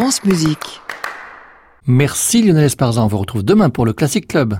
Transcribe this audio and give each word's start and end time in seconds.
France 0.00 0.22
Musique. 0.22 0.80
Merci 1.88 2.40
Lionel 2.40 2.66
Esparza, 2.66 3.02
on 3.02 3.08
vous 3.08 3.18
retrouve 3.18 3.42
demain 3.42 3.68
pour 3.68 3.84
le 3.84 3.92
Classic 3.92 4.28
Club. 4.28 4.54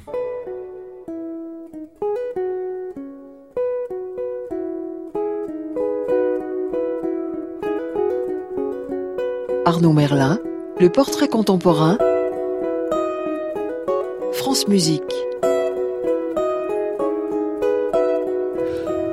Arnaud 9.65 9.93
Merlin, 9.93 10.41
le 10.81 10.89
portrait 10.89 11.29
contemporain. 11.29 11.99
France 14.33 14.67
Musique. 14.67 15.15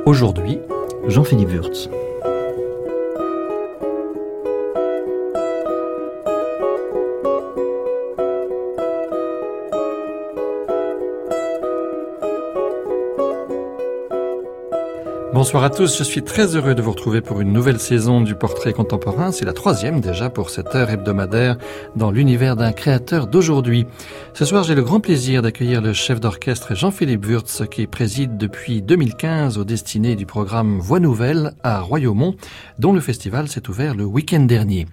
Aujourd'hui, 0.08 0.58
Jean-Philippe 1.08 1.52
Wurtz. 1.52 1.88
Bonsoir 15.46 15.64
à 15.64 15.70
tous, 15.70 16.00
je 16.00 16.04
suis 16.04 16.24
très 16.24 16.56
heureux 16.56 16.74
de 16.74 16.82
vous 16.82 16.90
retrouver 16.90 17.22
pour 17.22 17.40
une 17.40 17.54
nouvelle 17.54 17.80
saison 17.80 18.20
du 18.20 18.34
portrait 18.34 18.74
contemporain. 18.74 19.32
C'est 19.32 19.46
la 19.46 19.54
troisième 19.54 20.02
déjà 20.02 20.32
pour 20.32 20.50
cette 20.50 20.74
heure 20.74 20.90
hebdomadaire 20.90 21.58
dans 21.96 22.10
l'univers 22.10 22.56
d'un 22.56 22.72
créateur 22.72 23.28
d'aujourd'hui. 23.28 23.86
Ce 24.36 24.44
soir, 24.44 24.66
j'ai 24.66 24.76
le 24.76 24.84
grand 24.84 25.00
plaisir 25.00 25.42
d'accueillir 25.42 25.82
le 25.82 25.94
chef 25.94 26.20
d'orchestre 26.20 26.76
Jean-Philippe 26.76 27.26
Wurtz 27.26 27.64
qui 27.72 27.88
préside 27.88 28.36
depuis 28.36 28.82
2015 28.82 29.58
aux 29.58 29.64
destinées 29.64 30.18
du 30.18 30.26
programme 30.26 30.78
Voix 30.78 31.00
Nouvelle 31.00 31.54
à 31.64 31.80
Royaumont, 31.80 32.36
dont 32.78 32.92
le 32.92 33.00
festival 33.00 33.48
s'est 33.48 33.70
ouvert 33.70 33.96
le 33.96 34.04
week-end 34.04 34.42
dernier. 34.42 34.88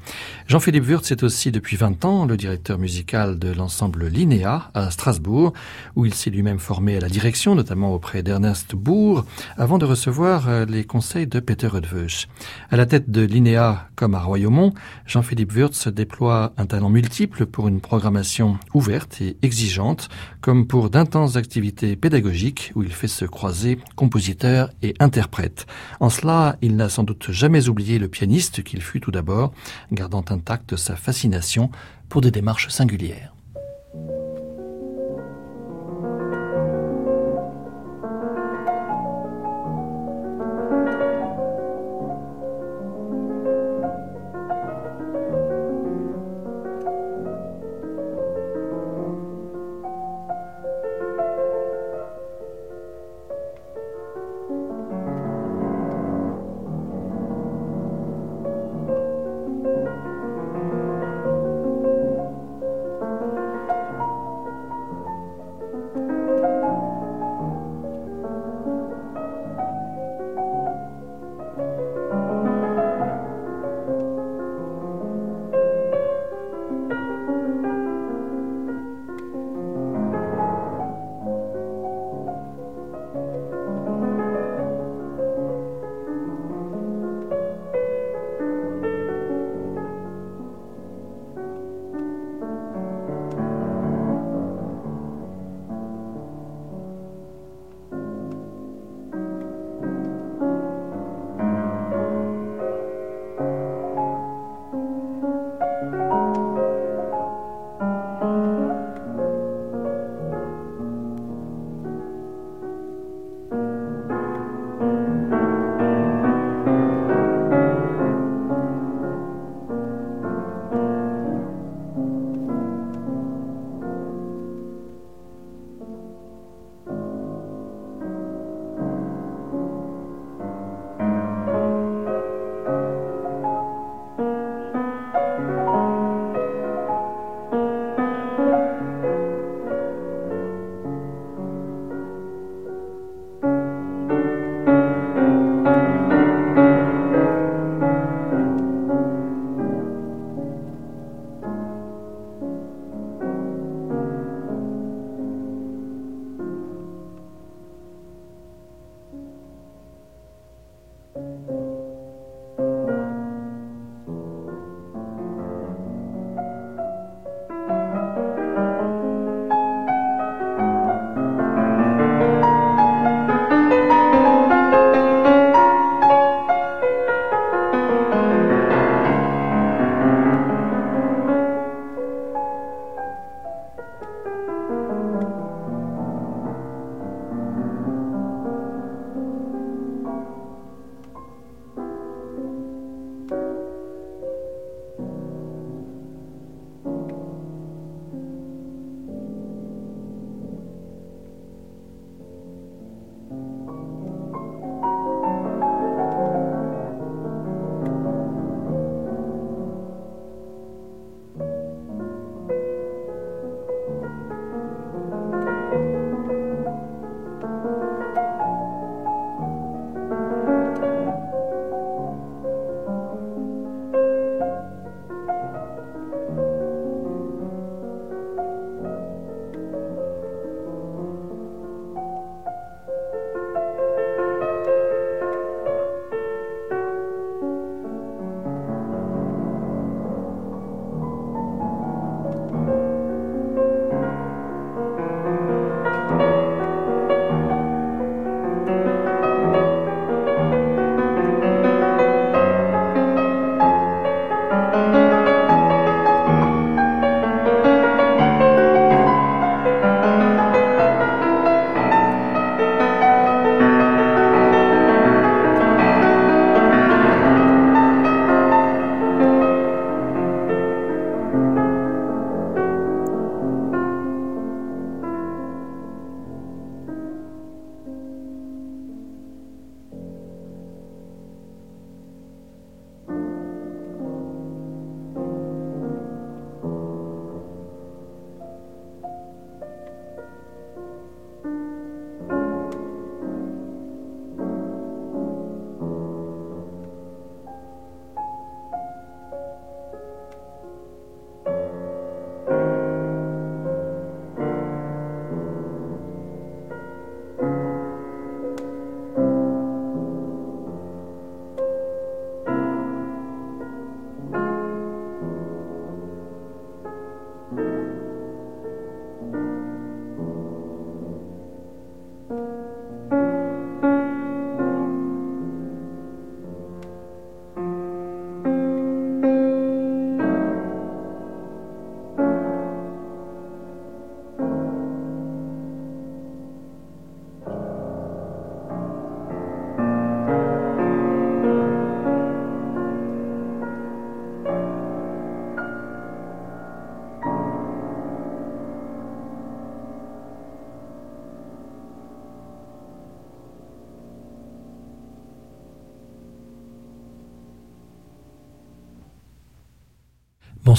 Jean-Philippe 0.47 0.87
Wurtz 0.87 1.11
est 1.11 1.25
aussi 1.25 1.51
depuis 1.51 1.77
20 1.77 2.05
ans 2.05 2.25
le 2.25 2.37
directeur 2.37 2.79
musical 2.79 3.41
de 3.41 3.51
l'ensemble 3.51 4.07
Linéa 4.07 4.71
à 4.75 4.93
Strasbourg, 4.93 5.53
où 5.97 6.07
il 6.07 6.15
s'est 6.15 6.31
lui-même 6.31 6.61
formé 6.61 6.97
à 6.97 7.01
la 7.01 7.09
direction, 7.09 7.57
notamment 7.57 7.93
auprès 7.93 8.23
d'Ernest 8.23 8.77
Bourg, 8.77 9.25
avant 9.57 9.79
de 9.79 9.87
recevoir 9.87 10.49
euh, 10.49 10.67
les 10.67 10.85
conseils 10.85 11.27
de 11.27 11.41
Peter 11.41 11.67
Rudveuch. 11.67 12.29
À 12.71 12.77
la 12.77 12.87
tête 12.87 13.11
de 13.11 13.23
l'INEA 13.23 13.89
comme 13.97 14.15
à 14.15 14.21
Royaumont, 14.21 14.73
Jean-Philippe 15.05 15.53
Wurtz 15.53 15.89
déploie 15.89 16.53
un 16.59 16.67
talent 16.67 16.91
multiple 16.91 17.47
pour 17.47 17.67
une 17.67 17.81
programmation 17.81 18.57
ouverte 18.73 19.21
exigeante, 19.43 20.09
comme 20.41 20.67
pour 20.67 20.91
d'intenses 20.91 21.37
activités 21.37 21.97
pédagogiques 21.97 22.73
où 22.75 22.83
il 22.83 22.93
fait 22.93 23.09
se 23.09 23.25
croiser 23.25 23.79
compositeur 23.97 24.71
et 24.83 24.95
interprète. 25.01 25.67
En 26.01 26.11
cela, 26.11 26.57
il 26.63 26.77
n'a 26.77 26.89
sans 26.89 27.05
doute 27.05 27.31
jamais 27.31 27.69
oublié 27.69 27.99
le 27.99 28.09
pianiste 28.09 28.63
qu'il 28.63 28.83
fut 28.83 29.01
tout 29.01 29.11
d'abord, 29.11 29.53
gardant 29.93 30.25
intacte 30.29 30.77
sa 30.77 30.97
fascination 30.97 31.71
pour 32.09 32.21
des 32.21 32.31
démarches 32.31 32.69
singulières. 32.69 33.32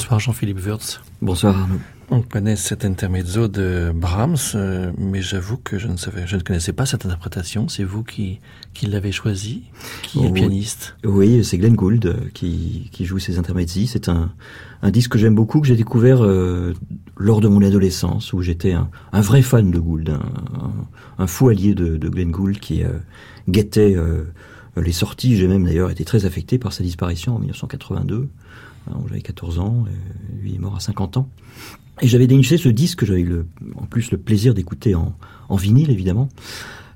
Bonsoir 0.04 0.20
Jean-Philippe 0.20 0.60
Wurtz. 0.60 1.00
Bonsoir 1.22 1.58
Arnaud. 1.58 1.80
On 2.10 2.22
connaît 2.22 2.58
cet 2.58 2.84
intermezzo 2.84 3.48
de 3.48 3.94
Brahms, 3.96 4.36
euh, 4.56 4.92
mais 4.98 5.22
j'avoue 5.22 5.56
que 5.56 5.80
je 5.80 5.88
ne 5.88 5.96
savais, 5.96 6.28
je 6.28 6.36
ne 6.36 6.42
connaissais 6.42 6.74
pas 6.74 6.86
cette 6.86 7.06
interprétation. 7.06 7.70
C'est 7.70 7.86
vous 7.86 8.04
qui, 8.04 8.42
qui 8.74 8.88
l'avez 8.88 9.14
choisi, 9.14 9.64
qui 10.02 10.20
est 10.20 10.28
Oh, 10.28 10.34
pianiste? 10.34 10.98
Oui, 11.06 11.42
c'est 11.46 11.58
Glenn 11.58 11.76
Gould 11.76 12.06
euh, 12.06 12.16
qui, 12.34 12.90
qui 12.92 13.06
joue 13.06 13.18
ces 13.18 13.40
intermezzi. 13.40 13.88
C'est 13.88 14.10
un, 14.10 14.34
un 14.82 14.92
disque 14.92 15.14
que 15.14 15.18
j'aime 15.18 15.36
beaucoup, 15.36 15.62
que 15.62 15.68
j'ai 15.68 15.78
découvert 15.78 16.22
euh, 16.22 16.74
lors 17.16 17.40
de 17.40 17.48
mon 17.48 17.62
adolescence, 17.64 18.34
où 18.34 18.42
j'étais 18.42 18.74
un, 18.74 18.90
un 19.14 19.22
vrai 19.22 19.42
fan 19.42 19.72
de 19.72 19.80
Gould, 19.80 20.10
un, 20.10 20.16
un, 20.16 20.74
un 21.18 21.28
fou 21.28 21.48
allié 21.48 21.76
de, 21.76 21.96
de 21.96 22.10
Glenn 22.10 22.32
Gould 22.32 22.60
qui 22.60 22.84
euh, 22.84 22.90
guettait 23.48 23.96
euh, 23.96 24.26
les 24.78 24.92
sorties. 24.92 25.36
J'ai 25.38 25.48
même 25.48 25.66
d'ailleurs 25.66 25.90
été 25.92 26.04
très 26.06 26.26
affecté 26.26 26.58
par 26.58 26.74
sa 26.74 26.84
disparition 26.84 27.36
en 27.36 27.40
1982. 27.40 28.28
Alors, 28.88 29.08
J'avais 29.08 29.22
14 29.22 29.60
ans, 29.60 29.86
et 29.88 30.42
lui 30.42 30.56
est 30.56 30.60
mort 30.60 30.76
à 30.76 30.80
50 30.80 31.18
ans. 31.18 31.30
Et 32.02 32.08
j'avais 32.08 32.28
déniché 32.28 32.58
ce 32.58 32.70
disque 32.70 33.00
que 33.00 33.06
j'avais 33.06 33.26
en 33.76 33.86
plus 33.86 34.12
le 34.12 34.18
plaisir 34.18 34.54
d'écouter 34.54 34.96
en, 34.96 35.16
en 35.50 35.56
vinyle, 35.56 35.90
évidemment. 35.92 36.28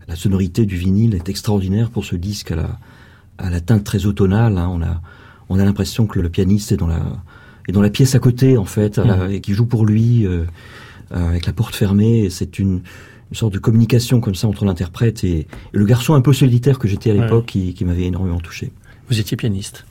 La 0.08 0.16
sonorité 0.16 0.66
du 0.66 0.76
vinyle 0.76 1.14
est 1.16 1.30
extraordinaire 1.30 1.90
pour 1.92 2.04
ce 2.06 2.16
disque 2.16 2.52
à 2.52 2.56
la, 2.56 2.80
à 3.38 3.50
la 3.50 3.62
teinte 3.62 3.84
très 3.84 4.06
automnale. 4.06 4.58
hein. 4.58 4.70
On 4.72 4.82
a, 4.82 5.02
on 5.50 5.60
a 5.60 5.66
l'impression 5.66 6.08
que 6.08 6.20
le 6.20 6.30
pianiste 6.30 6.72
est 6.72 6.78
dans 6.78 6.88
la, 6.88 7.02
est 7.68 7.72
dans 7.74 7.82
la 7.82 7.90
pièce 7.92 8.16
à 8.16 8.20
côté, 8.20 8.58
en 8.58 8.66
fait, 8.66 8.98
la- 8.98 9.30
et 9.32 9.40
qui 9.40 9.54
joue 9.54 9.66
pour 9.68 9.86
lui, 9.86 10.26
euh, 10.26 10.46
euh, 11.14 11.30
avec 11.30 11.46
la 11.46 11.54
porte 11.54 11.76
fermée. 11.76 12.30
C'est 12.32 12.58
une, 12.58 12.82
une 13.32 13.36
sorte 13.36 13.54
de 13.54 13.60
communication 13.60 14.20
comme 14.22 14.36
ça 14.36 14.48
entre 14.48 14.66
l'interprète 14.66 15.24
et, 15.24 15.40
et 15.40 15.48
le 15.74 15.86
garçon 15.86 16.14
un 16.14 16.22
peu 16.22 16.34
solitaire 16.34 16.80
que 16.80 16.88
j'étais 16.88 17.12
à 17.12 17.14
Ouais. 17.14 17.22
l'époque, 17.22 17.46
qui, 17.48 17.74
qui 17.74 17.86
m'avait 17.86 18.04
énormément 18.06 18.40
touché. 18.40 18.72
Vous 19.10 19.20
étiez 19.20 19.36
pianiste. 19.38 19.86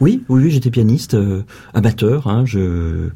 Oui, 0.00 0.24
oui, 0.30 0.44
oui, 0.44 0.50
j'étais 0.50 0.70
pianiste, 0.70 1.12
euh, 1.14 1.42
amateur. 1.74 2.26
Hein, 2.26 2.44
je 2.46 3.10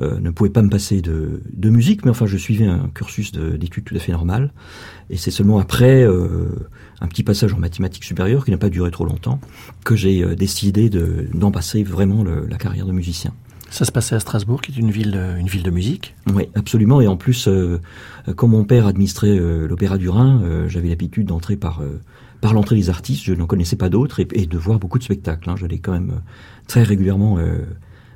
euh, 0.00 0.18
ne 0.20 0.30
pouvais 0.30 0.48
pas 0.48 0.62
me 0.62 0.70
passer 0.70 1.02
de, 1.02 1.42
de 1.52 1.68
musique, 1.68 2.06
mais 2.06 2.10
enfin, 2.10 2.24
je 2.24 2.38
suivais 2.38 2.64
un 2.64 2.88
cursus 2.94 3.32
de- 3.32 3.56
d'études 3.58 3.84
tout 3.84 3.94
à 3.94 3.98
fait 3.98 4.12
normal. 4.12 4.50
Et 5.10 5.18
c'est 5.18 5.30
seulement 5.30 5.58
après 5.58 6.02
euh, 6.02 6.46
un 7.02 7.06
petit 7.08 7.22
passage 7.22 7.52
en 7.52 7.58
mathématiques 7.58 8.04
supérieures, 8.04 8.46
qui 8.46 8.50
n'a 8.50 8.56
pas 8.56 8.70
duré 8.70 8.90
trop 8.90 9.04
longtemps, 9.04 9.38
que 9.84 9.94
j'ai 9.94 10.34
décidé 10.36 10.88
de- 10.88 11.26
d'en 11.34 11.50
passer 11.50 11.82
vraiment 11.82 12.24
le- 12.24 12.46
la 12.48 12.56
carrière 12.56 12.86
de 12.86 12.92
musicien. 12.92 13.34
Ça 13.72 13.86
se 13.86 13.90
passait 13.90 14.14
à 14.14 14.20
Strasbourg, 14.20 14.60
qui 14.60 14.70
est 14.70 14.76
une 14.76 14.90
ville, 14.90 15.14
euh, 15.16 15.38
une 15.38 15.46
ville 15.46 15.62
de 15.62 15.70
musique. 15.70 16.14
Oui, 16.34 16.50
absolument. 16.54 17.00
Et 17.00 17.06
en 17.06 17.16
plus, 17.16 17.48
euh, 17.48 17.80
comme 18.36 18.50
mon 18.50 18.64
père 18.64 18.86
administrait 18.86 19.38
euh, 19.38 19.66
l'Opéra 19.66 19.96
du 19.96 20.10
Rhin, 20.10 20.42
euh, 20.42 20.68
j'avais 20.68 20.90
l'habitude 20.90 21.26
d'entrer 21.26 21.56
par 21.56 21.80
par 22.42 22.52
l'entrée 22.52 22.76
des 22.76 22.90
artistes. 22.90 23.24
Je 23.24 23.32
n'en 23.32 23.46
connaissais 23.46 23.76
pas 23.76 23.88
d'autres 23.88 24.20
et, 24.20 24.28
et 24.32 24.44
de 24.44 24.58
voir 24.58 24.78
beaucoup 24.78 24.98
de 24.98 25.04
spectacles. 25.04 25.48
Hein. 25.48 25.54
J'allais 25.58 25.78
quand 25.78 25.92
même 25.92 26.20
très 26.66 26.82
régulièrement 26.82 27.38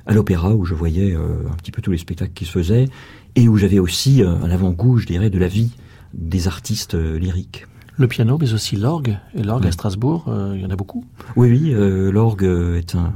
à 0.05 0.13
l'Opéra 0.13 0.53
où 0.53 0.65
je 0.65 0.75
voyais 0.75 1.15
un 1.15 1.55
petit 1.55 1.71
peu 1.71 1.81
tous 1.81 1.91
les 1.91 1.97
spectacles 1.97 2.33
qui 2.33 2.43
se 2.43 2.51
faisaient 2.51 2.89
et 3.35 3.47
où 3.47 3.55
j'avais 3.55 3.79
aussi 3.79 4.21
un 4.21 4.51
avant-goût, 4.51 4.97
je 4.97 5.05
dirais, 5.05 5.29
de 5.29 5.39
la 5.39 5.47
vie 5.47 5.71
des 6.13 6.49
artistes 6.49 6.93
lyriques. 6.93 7.67
Le 7.99 8.07
piano, 8.07 8.37
mais 8.39 8.53
aussi 8.53 8.75
l'orgue. 8.75 9.17
Et 9.33 9.41
l'orgue 9.41 9.65
à 9.65 9.71
Strasbourg, 9.71 10.25
euh, 10.27 10.53
il 10.55 10.61
y 10.61 10.65
en 10.65 10.69
a 10.69 10.75
beaucoup. 10.75 11.03
Oui, 11.35 11.49
oui, 11.49 11.73
euh, 11.73 12.11
l'orgue 12.11 12.43
est 12.77 12.93
un 12.93 13.11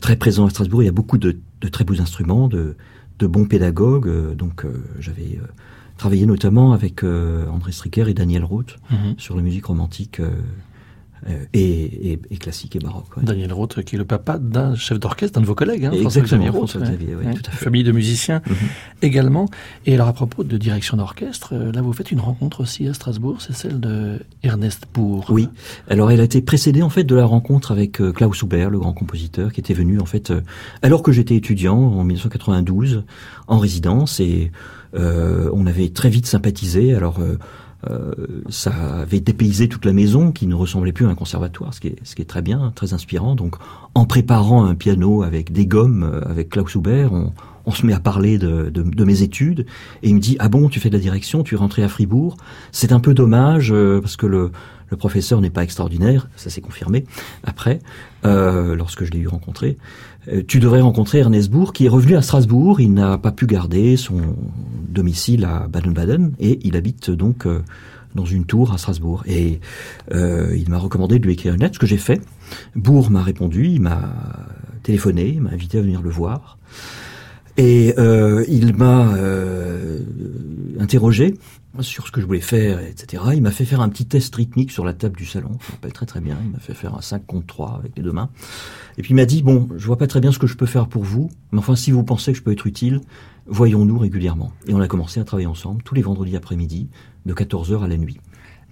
très 0.00 0.16
présent 0.16 0.46
à 0.46 0.50
Strasbourg. 0.50 0.82
Il 0.82 0.86
y 0.86 0.88
a 0.88 0.92
beaucoup 0.92 1.18
de, 1.18 1.38
de 1.60 1.68
très 1.68 1.84
beaux 1.84 2.00
instruments, 2.00 2.48
de, 2.48 2.76
de 3.18 3.26
bons 3.26 3.46
pédagogues. 3.46 4.08
euh, 4.08 4.34
donc, 4.34 4.64
euh, 4.64 4.82
j'avais 5.00 5.38
euh, 5.42 5.46
travaillé 5.96 6.26
notamment 6.26 6.72
avec 6.72 7.02
André 7.04 7.72
Stricker 7.72 8.08
et 8.08 8.14
Daniel 8.14 8.44
Roth 8.44 8.78
Mhm. 8.90 9.14
sur 9.18 9.34
la 9.36 9.42
musique 9.42 9.64
romantique 9.66 10.20
et, 11.52 12.12
et, 12.12 12.18
et 12.30 12.36
classique 12.36 12.76
et 12.76 12.78
baroque. 12.78 13.16
ouais. 13.16 13.22
Daniel 13.24 13.52
Roth, 13.52 13.82
qui 13.82 13.96
est 13.96 13.98
le 13.98 14.04
papa 14.04 14.38
d'un 14.38 14.74
chef 14.76 14.98
d'orchestre, 15.00 15.34
d'un 15.34 15.40
de 15.40 15.46
vos 15.46 15.54
collègues, 15.54 15.86
hein, 15.86 15.92
Exactement, 15.92 16.52
François-Xavier 16.52 17.14
Roth. 17.14 17.24
Ouais. 17.24 17.34
tout 17.34 17.42
à 17.46 17.50
fait. 17.50 17.64
Famille 17.64 17.84
de 17.84 17.92
musiciens 17.92 18.42
Mhm. 18.46 18.54
également. 19.02 19.48
Et 19.86 19.94
alors, 19.94 20.08
à 20.08 20.12
propos 20.12 20.44
de 20.44 20.56
direction 20.56 20.96
d'orchestre, 20.96 21.50
euh, 21.54 21.72
là, 21.72 21.80
vous 21.82 21.92
faites 21.92 22.10
une 22.12 22.20
rencontre 22.20 22.60
aussi 22.60 22.86
à 22.86 22.94
Strasbourg, 22.94 23.40
c'est 23.40 23.54
celle 23.54 23.80
de 23.80 24.20
Ernest 24.42 24.84
Bourg. 24.94 25.26
Oui. 25.30 25.48
Alors, 25.88 26.10
elle 26.10 26.20
a 26.20 26.24
été 26.24 26.42
précédée 26.42 26.82
en 26.82 26.90
fait 26.90 27.04
de 27.04 27.14
la 27.14 27.24
rencontre 27.24 27.72
avec 27.72 28.00
euh, 28.00 28.12
Klaus 28.12 28.40
Huber, 28.42 28.68
le 28.70 28.78
grand 28.78 28.92
compositeur, 28.92 29.52
qui 29.52 29.60
était 29.60 29.74
venu 29.74 29.98
en 30.00 30.06
fait 30.06 30.30
euh, 30.30 30.40
alors 30.82 31.02
que 31.02 31.12
j'étais 31.12 31.34
étudiant 31.36 31.76
en 31.78 32.04
1992 32.04 33.04
en 33.48 33.58
résidence 33.58 34.20
et 34.20 34.52
euh, 34.94 35.50
on 35.52 35.66
avait 35.66 35.88
très 35.90 36.08
vite 36.10 36.26
sympathisé. 36.26 36.94
Alors 36.94 37.18
euh, 37.20 37.24
euh, 37.32 37.36
ça 38.48 38.72
avait 39.02 39.20
dépaysé 39.20 39.68
toute 39.68 39.84
la 39.84 39.92
maison 39.92 40.32
qui 40.32 40.46
ne 40.46 40.54
ressemblait 40.54 40.92
plus 40.92 41.06
à 41.06 41.08
un 41.08 41.14
conservatoire, 41.14 41.74
ce 41.74 41.80
qui 41.80 41.88
est, 41.88 41.96
ce 42.04 42.14
qui 42.14 42.22
est 42.22 42.26
très 42.26 42.42
bien, 42.42 42.72
très 42.74 42.94
inspirant. 42.94 43.34
Donc 43.34 43.56
en 43.94 44.04
préparant 44.04 44.64
un 44.64 44.74
piano 44.74 45.22
avec 45.22 45.52
des 45.52 45.66
gommes, 45.66 46.02
euh, 46.02 46.20
avec 46.28 46.50
Klaus 46.50 46.74
Huber, 46.74 47.08
on, 47.10 47.32
on 47.64 47.70
se 47.70 47.84
met 47.86 47.92
à 47.92 48.00
parler 48.00 48.38
de, 48.38 48.70
de, 48.70 48.82
de 48.82 49.04
mes 49.04 49.22
études 49.22 49.66
et 50.02 50.08
il 50.08 50.14
me 50.14 50.20
dit 50.20 50.36
ah 50.38 50.48
bon 50.48 50.68
tu 50.68 50.80
fais 50.80 50.90
de 50.90 50.94
la 50.94 51.00
direction, 51.00 51.42
tu 51.42 51.54
es 51.54 51.58
rentré 51.58 51.82
à 51.82 51.88
Fribourg, 51.88 52.36
c'est 52.72 52.92
un 52.92 53.00
peu 53.00 53.14
dommage 53.14 53.72
euh, 53.72 54.00
parce 54.00 54.16
que 54.16 54.26
le, 54.26 54.52
le 54.90 54.96
professeur 54.96 55.40
n'est 55.40 55.50
pas 55.50 55.64
extraordinaire, 55.64 56.28
ça 56.36 56.50
s'est 56.50 56.60
confirmé 56.60 57.04
après 57.44 57.80
euh, 58.24 58.74
lorsque 58.76 59.04
je 59.04 59.10
l'ai 59.10 59.18
eu 59.20 59.28
rencontré. 59.28 59.78
Euh, 60.28 60.42
tu 60.46 60.58
devrais 60.58 60.80
rencontrer 60.80 61.18
Ernest 61.18 61.50
Bourg 61.50 61.72
qui 61.72 61.86
est 61.86 61.88
revenu 61.88 62.16
à 62.16 62.22
Strasbourg, 62.22 62.80
il 62.80 62.92
n'a 62.92 63.18
pas 63.18 63.32
pu 63.32 63.46
garder 63.46 63.96
son 63.96 64.36
domicile 64.88 65.44
à 65.44 65.68
Baden-Baden 65.68 66.32
et 66.40 66.58
il 66.62 66.76
habite 66.76 67.10
donc 67.10 67.46
euh, 67.46 67.62
dans 68.14 68.24
une 68.24 68.44
tour 68.44 68.72
à 68.72 68.78
Strasbourg 68.78 69.22
et 69.26 69.60
euh, 70.12 70.56
il 70.56 70.70
m'a 70.70 70.78
recommandé 70.78 71.18
de 71.18 71.24
lui 71.24 71.34
écrire 71.34 71.54
une 71.54 71.60
lettre, 71.60 71.74
ce 71.74 71.78
que 71.78 71.86
j'ai 71.86 71.98
fait. 71.98 72.20
Bourg 72.74 73.10
m'a 73.10 73.22
répondu, 73.22 73.66
il 73.66 73.80
m'a 73.80 74.14
téléphoné, 74.82 75.28
il 75.28 75.42
m'a 75.42 75.50
invité 75.50 75.78
à 75.78 75.82
venir 75.82 76.02
le 76.02 76.10
voir. 76.10 76.58
Et 77.58 77.94
il 78.48 78.76
m'a 78.76 79.14
interrogé 80.78 81.38
sur 81.82 82.06
ce 82.06 82.12
que 82.12 82.20
je 82.20 82.26
voulais 82.26 82.40
faire, 82.40 82.80
etc. 82.80 83.22
Il 83.34 83.42
m'a 83.42 83.50
fait 83.50 83.64
faire 83.64 83.80
un 83.80 83.88
petit 83.88 84.06
test 84.06 84.34
rythmique 84.34 84.70
sur 84.70 84.84
la 84.84 84.92
table 84.92 85.16
du 85.16 85.26
salon, 85.26 85.50
je 85.60 85.66
me 85.66 85.72
rappelle 85.72 85.92
très 85.92 86.06
très 86.06 86.20
bien. 86.20 86.36
Il 86.44 86.50
m'a 86.50 86.58
fait 86.58 86.74
faire 86.74 86.94
un 86.94 87.00
5 87.00 87.26
contre 87.26 87.46
3 87.46 87.76
avec 87.78 87.96
les 87.96 88.02
deux 88.02 88.12
mains. 88.12 88.30
Et 88.98 89.02
puis 89.02 89.12
il 89.12 89.16
m'a 89.16 89.26
dit, 89.26 89.42
bon, 89.42 89.68
je 89.76 89.86
vois 89.86 89.98
pas 89.98 90.06
très 90.06 90.20
bien 90.20 90.32
ce 90.32 90.38
que 90.38 90.46
je 90.46 90.56
peux 90.56 90.66
faire 90.66 90.88
pour 90.88 91.04
vous, 91.04 91.30
mais 91.52 91.58
enfin 91.58 91.76
si 91.76 91.90
vous 91.90 92.02
pensez 92.02 92.32
que 92.32 92.38
je 92.38 92.42
peux 92.42 92.52
être 92.52 92.66
utile, 92.66 93.00
voyons-nous 93.46 93.98
régulièrement. 93.98 94.52
Et 94.66 94.74
on 94.74 94.80
a 94.80 94.88
commencé 94.88 95.20
à 95.20 95.24
travailler 95.24 95.46
ensemble 95.46 95.82
tous 95.82 95.94
les 95.94 96.02
vendredis 96.02 96.36
après-midi, 96.36 96.88
de 97.26 97.34
14h 97.34 97.82
à 97.82 97.88
la 97.88 97.96
nuit. 97.96 98.18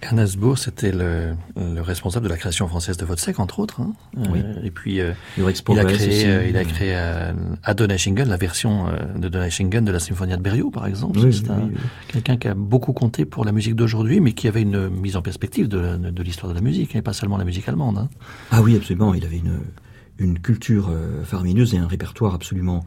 Ernest 0.05 0.37
Bourg, 0.37 0.57
c'était 0.57 0.91
le, 0.91 1.35
le 1.57 1.81
responsable 1.81 2.25
de 2.25 2.29
la 2.29 2.37
création 2.37 2.67
française 2.67 2.95
de 2.97 3.05
Vodsec, 3.05 3.39
entre 3.39 3.59
autres. 3.59 3.81
hein. 3.81 3.93
Oui. 4.31 4.39
Euh, 4.43 4.63
et 4.63 4.71
puis, 4.71 4.99
euh, 5.01 5.11
il 5.37 5.43
a 5.79 5.83
créé, 5.85 6.25
euh, 6.27 6.47
il 6.47 6.57
a 6.57 6.63
créé 6.63 6.93
euh, 6.95 7.33
à 7.63 7.73
Donaueschingen 7.73 8.27
la 8.29 8.37
version 8.37 8.85
de 9.15 9.27
Donaueschingen 9.29 9.83
de 9.83 9.91
la 9.91 9.99
Symphonie 9.99 10.33
de 10.37 10.41
Berlioz, 10.41 10.71
par 10.71 10.85
exemple. 10.87 11.19
Oui, 11.19 11.33
C'est 11.33 11.49
oui, 11.49 11.55
un- 11.55 11.65
oui, 11.67 11.71
oui. 11.75 11.81
quelqu'un 12.07 12.37
qui 12.37 12.47
a 12.47 12.53
beaucoup 12.53 12.93
compté 12.93 13.25
pour 13.25 13.45
la 13.45 13.51
musique 13.51 13.75
d'aujourd'hui, 13.75 14.19
mais 14.19 14.33
qui 14.33 14.47
avait 14.47 14.61
une 14.61 14.89
mise 14.89 15.15
en 15.17 15.21
perspective 15.21 15.67
de, 15.67 15.97
de 15.97 16.23
l'histoire 16.23 16.49
de 16.51 16.55
la 16.55 16.61
musique, 16.61 16.95
et 16.95 17.01
pas 17.01 17.13
seulement 17.13 17.37
la 17.37 17.45
musique 17.45 17.67
allemande. 17.67 17.97
hein. 17.97 18.09
Ah 18.51 18.61
oui, 18.61 18.75
absolument. 18.75 19.13
Il 19.13 19.25
avait 19.25 19.37
une, 19.39 19.59
une 20.19 20.39
culture 20.39 20.91
faramineuse 21.23 21.73
et 21.73 21.77
un 21.77 21.87
répertoire 21.87 22.33
absolument 22.35 22.85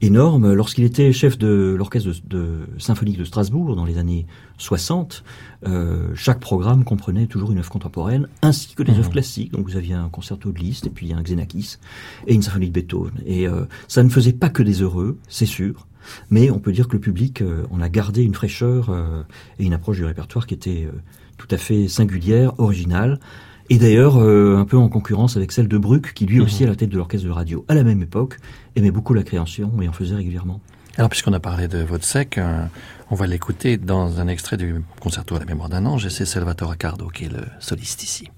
énorme. 0.00 0.52
Lorsqu'il 0.52 0.84
était 0.84 1.12
chef 1.12 1.38
de 1.38 1.74
l'orchestre 1.76 2.08
de, 2.28 2.36
de 2.38 2.58
symphonique 2.78 3.18
de 3.18 3.24
Strasbourg 3.24 3.76
dans 3.76 3.84
les 3.84 3.98
années 3.98 4.26
60, 4.58 5.24
euh, 5.66 6.08
chaque 6.14 6.40
programme 6.40 6.84
comprenait 6.84 7.26
toujours 7.26 7.52
une 7.52 7.58
œuvre 7.58 7.70
contemporaine 7.70 8.28
ainsi 8.42 8.74
que 8.74 8.82
des 8.82 8.92
Mhm. 8.92 8.98
œuvres 8.98 9.10
classiques. 9.10 9.52
Donc 9.52 9.66
vous 9.68 9.76
aviez 9.76 9.94
un 9.94 10.08
concerto 10.08 10.50
de 10.52 10.58
Liszt 10.58 10.86
et 10.86 10.90
puis 10.90 11.12
un 11.12 11.22
Xenakis 11.22 11.76
et 12.26 12.34
une 12.34 12.42
symphonie 12.42 12.68
de 12.68 12.72
Beethoven. 12.72 13.12
Et 13.26 13.46
euh, 13.46 13.64
ça 13.88 14.02
ne 14.02 14.08
faisait 14.08 14.32
pas 14.32 14.48
que 14.48 14.62
des 14.62 14.82
heureux, 14.82 15.18
c'est 15.28 15.46
sûr. 15.46 15.86
Mais 16.30 16.50
on 16.50 16.58
peut 16.58 16.72
dire 16.72 16.88
que 16.88 16.94
le 16.94 17.00
public 17.00 17.42
euh, 17.42 17.64
en 17.70 17.80
a 17.82 17.88
gardé 17.88 18.22
une 18.22 18.34
fraîcheur 18.34 18.88
euh, 18.90 19.22
et 19.58 19.64
une 19.64 19.74
approche 19.74 19.98
du 19.98 20.04
répertoire 20.04 20.46
qui 20.46 20.54
était 20.54 20.88
tout 21.36 21.48
à 21.50 21.56
fait 21.58 21.88
singulière, 21.88 22.52
originale. 22.58 23.20
Et 23.72 23.78
d'ailleurs, 23.78 24.16
euh, 24.16 24.56
un 24.56 24.64
peu 24.64 24.76
en 24.76 24.88
concurrence 24.88 25.36
avec 25.36 25.52
celle 25.52 25.68
de 25.68 25.78
Bruck, 25.78 26.12
qui 26.14 26.26
lui 26.26 26.38
Mhm. 26.38 26.44
aussi, 26.44 26.64
à 26.64 26.66
la 26.66 26.74
tête 26.74 26.88
de 26.90 26.96
l'orchestre 26.96 27.26
de 27.28 27.32
radio, 27.32 27.64
à 27.68 27.74
la 27.74 27.84
même 27.84 28.02
époque, 28.02 28.38
aimait 28.80 28.90
beaucoup 28.90 29.14
la 29.14 29.22
création 29.22 29.70
et 29.80 29.88
en 29.88 29.92
faisait 29.92 30.16
régulièrement. 30.16 30.60
Alors, 30.96 31.08
puisqu'on 31.08 31.32
a 31.32 31.40
parlé 31.40 31.68
de 31.68 31.78
Vodsec, 31.78 32.36
euh, 32.36 32.64
on 33.10 33.14
va 33.14 33.26
l'écouter 33.26 33.76
dans 33.76 34.20
un 34.20 34.26
extrait 34.26 34.56
du 34.56 34.82
concerto 35.00 35.36
à 35.36 35.38
la 35.38 35.44
mémoire 35.44 35.68
d'un 35.68 35.86
ange, 35.86 36.04
et 36.06 36.10
c'est 36.10 36.26
Salvatore 36.26 36.72
Accardo 36.72 37.08
qui 37.08 37.24
est 37.24 37.32
le 37.32 37.44
soliste 37.60 38.02
ici. 38.02 38.28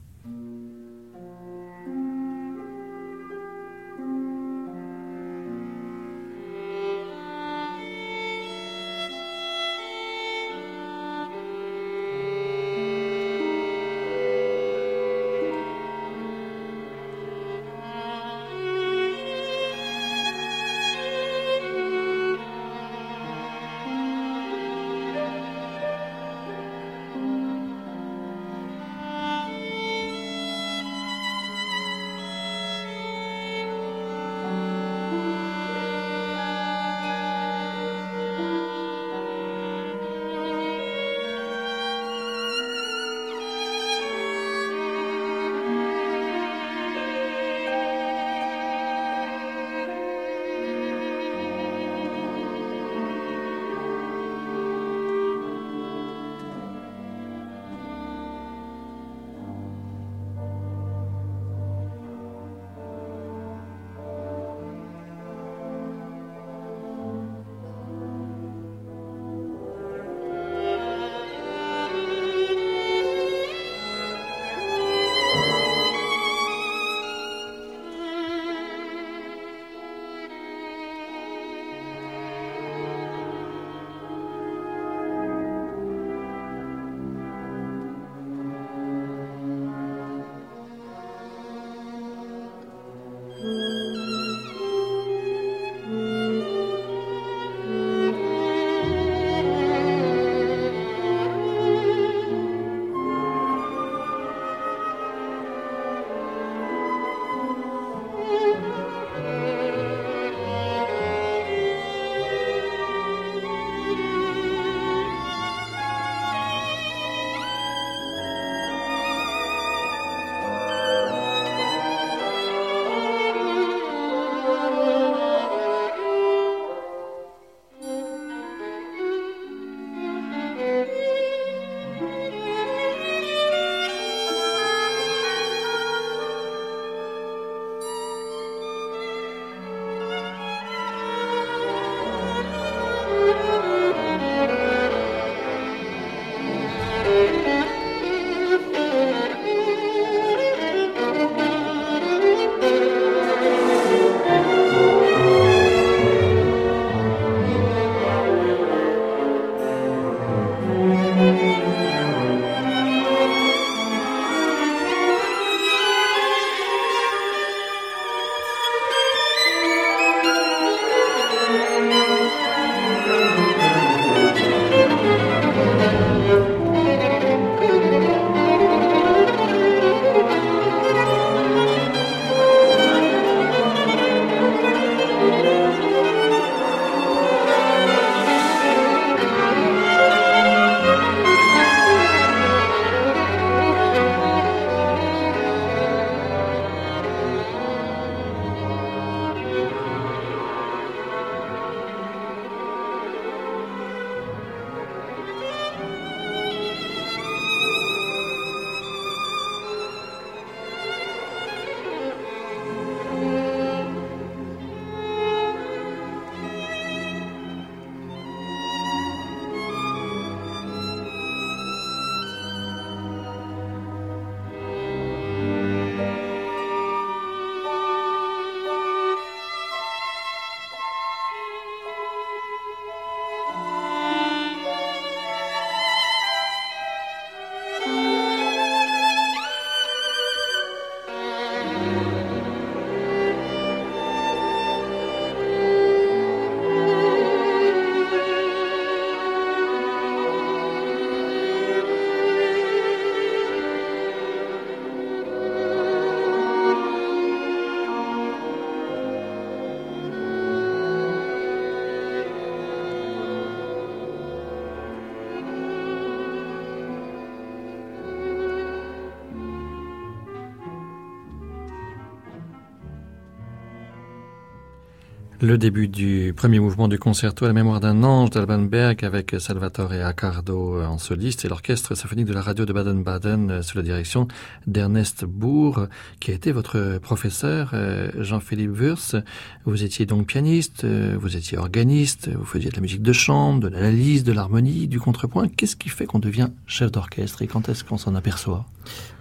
Le 275.43 275.59
début 275.59 275.89
du 275.89 276.33
premier 276.37 276.61
mouvement 276.61 276.87
du 276.87 277.01
concerto 277.01 277.45
à 277.45 277.49
la 277.49 277.53
mémoire 277.53 277.81
d'un 277.81 278.05
ange 278.05 278.31
d'Alban 278.31 278.61
Berg 278.61 279.05
avec 279.05 279.35
Salvatore 279.41 279.91
Accardo 279.91 280.81
en 280.81 280.99
soliste 280.99 281.45
et 281.45 281.49
l'orchestre 281.49 281.97
symphonique 281.97 282.27
de 282.27 282.33
la 282.33 282.43
radio 282.43 282.65
de 282.65 282.73
Baden-Baden 282.73 283.61
sous 283.61 283.77
la 283.77 283.83
direction 283.83 284.29
d'Ernest 284.69 285.25
Bourg, 285.25 285.89
qui 286.21 286.31
a 286.31 286.35
été 286.35 286.53
votre 286.53 286.99
professeur, 286.99 287.73
euh, 287.75 288.13
Jean-Philippe 288.21 288.71
Wurz. 288.71 289.17
Vous 289.65 289.83
étiez 289.83 290.07
donc 290.07 290.29
pianiste, 290.29 290.85
euh, 290.85 291.17
vous 291.21 291.37
étiez 291.37 291.59
organiste, 291.59 292.29
vous 292.29 292.45
faisiez 292.45 292.71
de 292.71 292.77
la 292.77 292.83
musique 292.83 293.03
de 293.03 293.13
chambre, 293.13 293.63
de 293.63 293.69
l'analyse, 293.69 294.23
de 294.23 294.33
l'harmonie, 294.33 294.87
du 294.87 295.01
contrepoint. 295.01 295.49
Qu'est-ce 295.49 295.75
qui 295.75 295.89
fait 295.89 296.07
qu'on 296.07 296.21
devient 296.21 296.51
chef 296.69 296.93
d'orchestre 296.93 297.43
et 297.43 297.49
quand 297.49 297.69
est-ce 297.69 297.83
qu'on 297.83 297.99
s'en 297.99 298.15
aperçoit? 298.15 298.65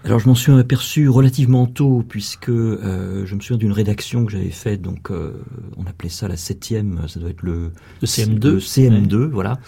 Alors 0.03 0.17
je 0.17 0.27
m'en 0.27 0.35
suis 0.35 0.51
aperçu 0.51 1.09
relativement 1.09 1.67
tôt 1.67 2.03
puisque 2.07 2.49
euh, 2.49 3.23
je 3.25 3.35
me 3.35 3.39
souviens 3.39 3.57
d'une 3.57 3.71
rédaction 3.71 4.25
que 4.25 4.31
j'avais 4.31 4.49
faite, 4.49 4.81
donc 4.81 5.11
euh, 5.11 5.33
on 5.77 5.85
appelait 5.85 6.09
ça 6.09 6.27
la 6.27 6.37
septième, 6.37 7.07
ça 7.07 7.19
doit 7.19 7.29
être 7.29 7.43
le, 7.43 7.71
le 8.01 8.07
CM2, 8.07 8.57
CM2 8.57 9.29
voilà, 9.29 9.59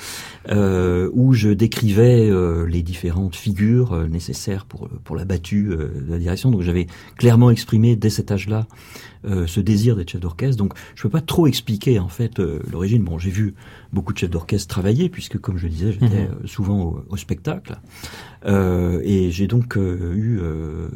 euh, 0.50 1.09
où 1.13 1.33
je 1.33 1.50
décrivais 1.50 2.29
euh, 2.29 2.65
les 2.65 2.81
différentes 2.81 3.35
figures 3.35 3.93
euh, 3.93 4.07
nécessaires 4.07 4.65
pour 4.65 4.89
pour 5.03 5.15
la 5.15 5.25
battue 5.25 5.65
de 5.65 6.12
la 6.12 6.17
direction. 6.17 6.50
Donc 6.50 6.62
j'avais 6.62 6.88
clairement 7.17 7.51
exprimé 7.51 7.95
dès 7.95 8.09
cet 8.09 8.31
âge-là 8.31 8.65
ce 9.24 9.60
désir 9.60 9.96
d'être 9.96 10.12
chef 10.12 10.22
d'orchestre. 10.22 10.58
Donc 10.58 10.74
je 10.96 11.03
peux 11.03 11.10
pas 11.10 11.22
trop 11.22 11.48
expliquer 11.48 12.00
en 12.00 12.10
fait 12.10 12.39
l'origine. 12.39 13.03
Bon, 13.03 13.18
j'ai 13.18 13.30
vu 13.30 13.56
beaucoup 13.92 14.13
de 14.13 14.18
chefs 14.18 14.30
d'orchestre 14.30 14.68
travailler 14.68 15.10
puisque 15.10 15.38
comme 15.38 15.58
je 15.58 15.68
disais, 15.68 15.92
j'étais 15.94 16.27
mhm. 16.27 16.48
souvent 16.48 16.82
au, 16.82 17.06
au 17.10 17.18
spectacle. 17.18 17.77
Euh, 18.46 19.00
et 19.03 19.32
j'ai 19.32 19.48
donc 19.48 19.77
euh, 19.77 20.13
eu 20.15 20.39
euh, 20.42 20.89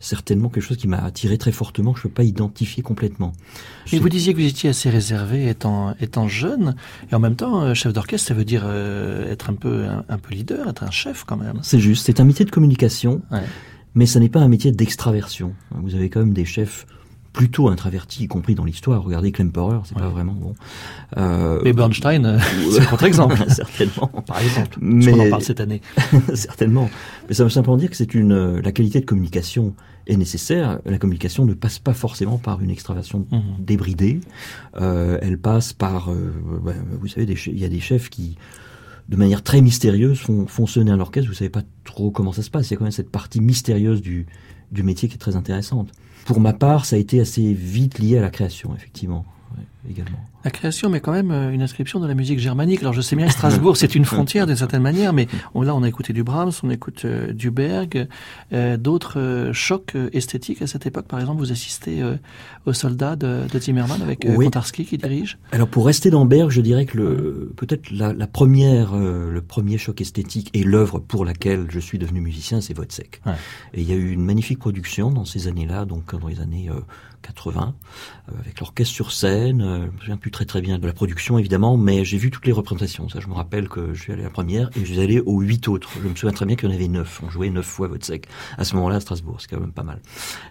certainement 0.00 0.48
quelque 0.48 0.64
chose 0.64 0.76
qui 0.76 0.88
m'a 0.88 0.98
attiré 0.98 1.38
très 1.38 1.52
fortement, 1.52 1.92
que 1.92 2.00
je 2.00 2.06
ne 2.06 2.10
peux 2.10 2.14
pas 2.14 2.24
identifier 2.24 2.82
complètement. 2.82 3.32
Mais 3.92 3.98
vous 3.98 4.08
disiez 4.08 4.34
que 4.34 4.38
vous 4.38 4.46
étiez 4.46 4.70
assez 4.70 4.90
réservé 4.90 5.48
étant, 5.48 5.94
étant 6.00 6.28
jeune, 6.28 6.76
et 7.10 7.14
en 7.14 7.20
même 7.20 7.36
temps, 7.36 7.72
chef 7.74 7.92
d'orchestre, 7.92 8.28
ça 8.28 8.34
veut 8.34 8.44
dire 8.44 8.68
être 8.68 9.50
un 9.50 9.54
peu, 9.54 9.86
un, 10.08 10.18
peu 10.18 10.34
leader, 10.34 10.68
être 10.68 10.82
un 10.82 10.90
chef 10.90 11.24
quand 11.24 11.36
même. 11.36 11.58
C'est 11.62 11.80
juste, 11.80 12.06
c'est 12.06 12.20
un 12.20 12.24
métier 12.24 12.44
de 12.44 12.50
communication, 12.50 13.22
mais 13.94 14.06
ce 14.06 14.18
n'est 14.18 14.28
pas 14.28 14.40
un 14.40 14.48
métier 14.48 14.72
d'extraversion. 14.72 15.54
Vous 15.70 15.94
avez 15.94 16.10
quand 16.10 16.20
même 16.20 16.34
des 16.34 16.44
chefs 16.44 16.86
plutôt 17.38 17.68
introverti, 17.68 18.24
y 18.24 18.26
compris 18.26 18.56
dans 18.56 18.64
l'histoire. 18.64 19.00
Regardez 19.04 19.30
Klemperer, 19.30 19.78
c'est 19.84 19.96
pas 19.96 20.08
vraiment 20.08 20.32
bon. 20.32 20.56
Euh, 21.18 21.60
Mais 21.62 21.72
Bernstein, 21.72 22.24
euh, 22.24 22.38
c'est 22.72 22.84
contre-exemple. 22.84 23.36
certainement. 23.48 24.08
Par 24.26 24.40
exemple. 24.42 24.76
Mais... 24.80 25.12
On 25.12 25.20
en 25.20 25.30
parle 25.30 25.42
cette 25.42 25.60
année. 25.60 25.80
certainement. 26.34 26.90
Mais 27.28 27.34
ça 27.34 27.44
veut 27.44 27.50
simplement 27.50 27.76
dire 27.76 27.90
que 27.90 27.96
c'est 27.96 28.12
une, 28.12 28.32
euh, 28.32 28.60
la 28.60 28.72
qualité 28.72 28.98
de 28.98 29.04
communication 29.04 29.72
est 30.08 30.16
nécessaire. 30.16 30.80
La 30.84 30.98
communication 30.98 31.44
ne 31.44 31.54
passe 31.54 31.78
pas 31.78 31.92
forcément 31.92 32.38
par 32.38 32.60
une 32.60 32.70
extraversion 32.70 33.24
mhm. 33.30 33.40
débridée. 33.60 34.20
Euh, 34.80 35.18
elle 35.22 35.38
passe 35.38 35.72
par, 35.72 36.10
euh, 36.10 36.34
vous 37.00 37.06
savez, 37.06 37.32
il 37.46 37.58
y 37.60 37.64
a 37.64 37.68
des 37.68 37.78
chefs 37.78 38.10
qui, 38.10 38.36
de 39.08 39.16
manière 39.16 39.44
très 39.44 39.60
mystérieuse, 39.60 40.18
font 40.18 40.48
fonctionner 40.48 40.90
un 40.90 40.98
orchestre. 40.98 41.30
Vous 41.30 41.36
savez 41.36 41.50
pas 41.50 41.62
trop 41.84 42.10
comment 42.10 42.32
ça 42.32 42.42
se 42.42 42.50
passe. 42.50 42.68
Il 42.68 42.72
y 42.72 42.74
a 42.74 42.78
quand 42.78 42.84
même 42.84 42.90
cette 42.90 43.12
partie 43.12 43.40
mystérieuse 43.40 44.02
du, 44.02 44.26
du 44.72 44.82
métier 44.82 45.08
qui 45.08 45.14
est 45.14 45.18
très 45.18 45.36
intéressante. 45.36 45.92
Pour 46.24 46.40
ma 46.40 46.52
part, 46.52 46.84
ça 46.84 46.96
a 46.96 46.98
été 46.98 47.20
assez 47.20 47.52
vite 47.52 47.98
lié 47.98 48.18
à 48.18 48.20
la 48.20 48.30
création, 48.30 48.74
effectivement, 48.74 49.24
également. 49.90 50.18
La 50.44 50.50
création, 50.50 50.88
mais 50.88 51.00
quand 51.00 51.12
même 51.12 51.30
euh, 51.30 51.50
une 51.50 51.62
inscription 51.62 51.98
de 51.98 52.06
la 52.06 52.14
musique 52.14 52.38
germanique. 52.38 52.80
Alors 52.80 52.92
je 52.92 53.00
sais 53.00 53.16
bien 53.16 53.26
que 53.26 53.32
Strasbourg, 53.32 53.76
c'est 53.76 53.94
une 53.94 54.04
frontière 54.04 54.46
d'une 54.46 54.56
certaine 54.56 54.82
manière, 54.82 55.12
mais 55.12 55.26
là 55.54 55.74
on 55.74 55.82
a 55.82 55.88
écouté 55.88 56.12
du 56.12 56.22
Brahms, 56.22 56.52
on 56.62 56.70
écoute 56.70 57.04
euh, 57.04 57.32
du 57.32 57.50
Berg, 57.50 58.08
euh, 58.52 58.76
d'autres 58.76 59.50
chocs 59.52 59.96
esthétiques 60.12 60.62
à 60.62 60.66
cette 60.66 60.86
époque. 60.86 61.06
Par 61.06 61.18
exemple, 61.20 61.40
vous 61.40 61.52
assistez 61.52 62.02
aux 62.66 62.72
soldats 62.72 63.16
de, 63.16 63.42
de 63.52 63.58
Zimmermann 63.58 64.00
avec 64.02 64.26
oui. 64.28 64.48
qui 64.72 64.98
dirige. 64.98 65.38
Alors 65.52 65.68
pour 65.68 65.86
rester 65.86 66.10
dans 66.10 66.24
Berg, 66.24 66.50
je 66.50 66.60
dirais 66.60 66.86
que 66.86 66.96
le 66.96 67.52
peut-être 67.56 67.90
la, 67.90 68.12
la, 68.12 68.26
première, 68.26 68.94
le 68.96 69.40
premier 69.40 69.78
choc 69.78 70.00
esthétique 70.00 70.50
et 70.54 70.62
l'œuvre 70.62 70.98
pour 71.00 71.24
laquelle 71.24 71.66
je 71.68 71.80
suis 71.80 71.98
devenu 71.98 72.20
musicien, 72.20 72.60
c'est 72.60 72.78
Wozzeck. 72.78 73.20
Ouais. 73.26 73.32
Et 73.74 73.82
il 73.82 73.88
y 73.88 73.92
a 73.92 73.96
eu 73.96 74.10
une 74.12 74.24
magnifique 74.24 74.58
production 74.58 75.10
dans 75.10 75.24
ces 75.24 75.48
années-là, 75.48 75.84
donc 75.84 76.14
dans 76.14 76.28
les 76.28 76.40
années 76.40 76.70
80, 77.28 77.74
avec 78.40 78.60
l'orchestre 78.60 78.94
sur 78.94 79.12
scène. 79.12 79.60
je 79.60 79.90
me 79.90 79.98
souviens 80.00 80.16
plus 80.16 80.30
très 80.30 80.44
très 80.44 80.60
bien 80.60 80.78
de 80.78 80.86
la 80.86 80.92
production 80.92 81.38
évidemment, 81.38 81.76
mais 81.76 82.04
j'ai 82.04 82.18
vu 82.18 82.30
toutes 82.30 82.46
les 82.46 82.52
représentations. 82.52 83.08
Ça, 83.08 83.20
je 83.20 83.28
me 83.28 83.34
rappelle 83.34 83.68
que 83.68 83.94
je 83.94 84.02
suis 84.02 84.12
allé 84.12 84.22
à 84.22 84.26
la 84.26 84.30
première 84.30 84.70
et 84.76 84.80
je 84.80 84.92
suis 84.92 85.00
allé 85.00 85.20
aux 85.20 85.40
huit 85.40 85.68
autres. 85.68 85.90
Je 86.02 86.08
me 86.08 86.14
souviens 86.14 86.32
très 86.32 86.46
bien 86.46 86.56
qu'il 86.56 86.68
y 86.68 86.72
en 86.72 86.74
avait 86.74 86.88
neuf. 86.88 87.20
On 87.24 87.30
jouait 87.30 87.50
neuf 87.50 87.66
fois 87.66 87.88
sec 88.00 88.26
à 88.56 88.64
ce 88.64 88.74
moment-là 88.76 88.96
à 88.96 89.00
Strasbourg. 89.00 89.36
C'est 89.40 89.48
quand 89.48 89.60
même 89.60 89.72
pas 89.72 89.82
mal. 89.82 90.00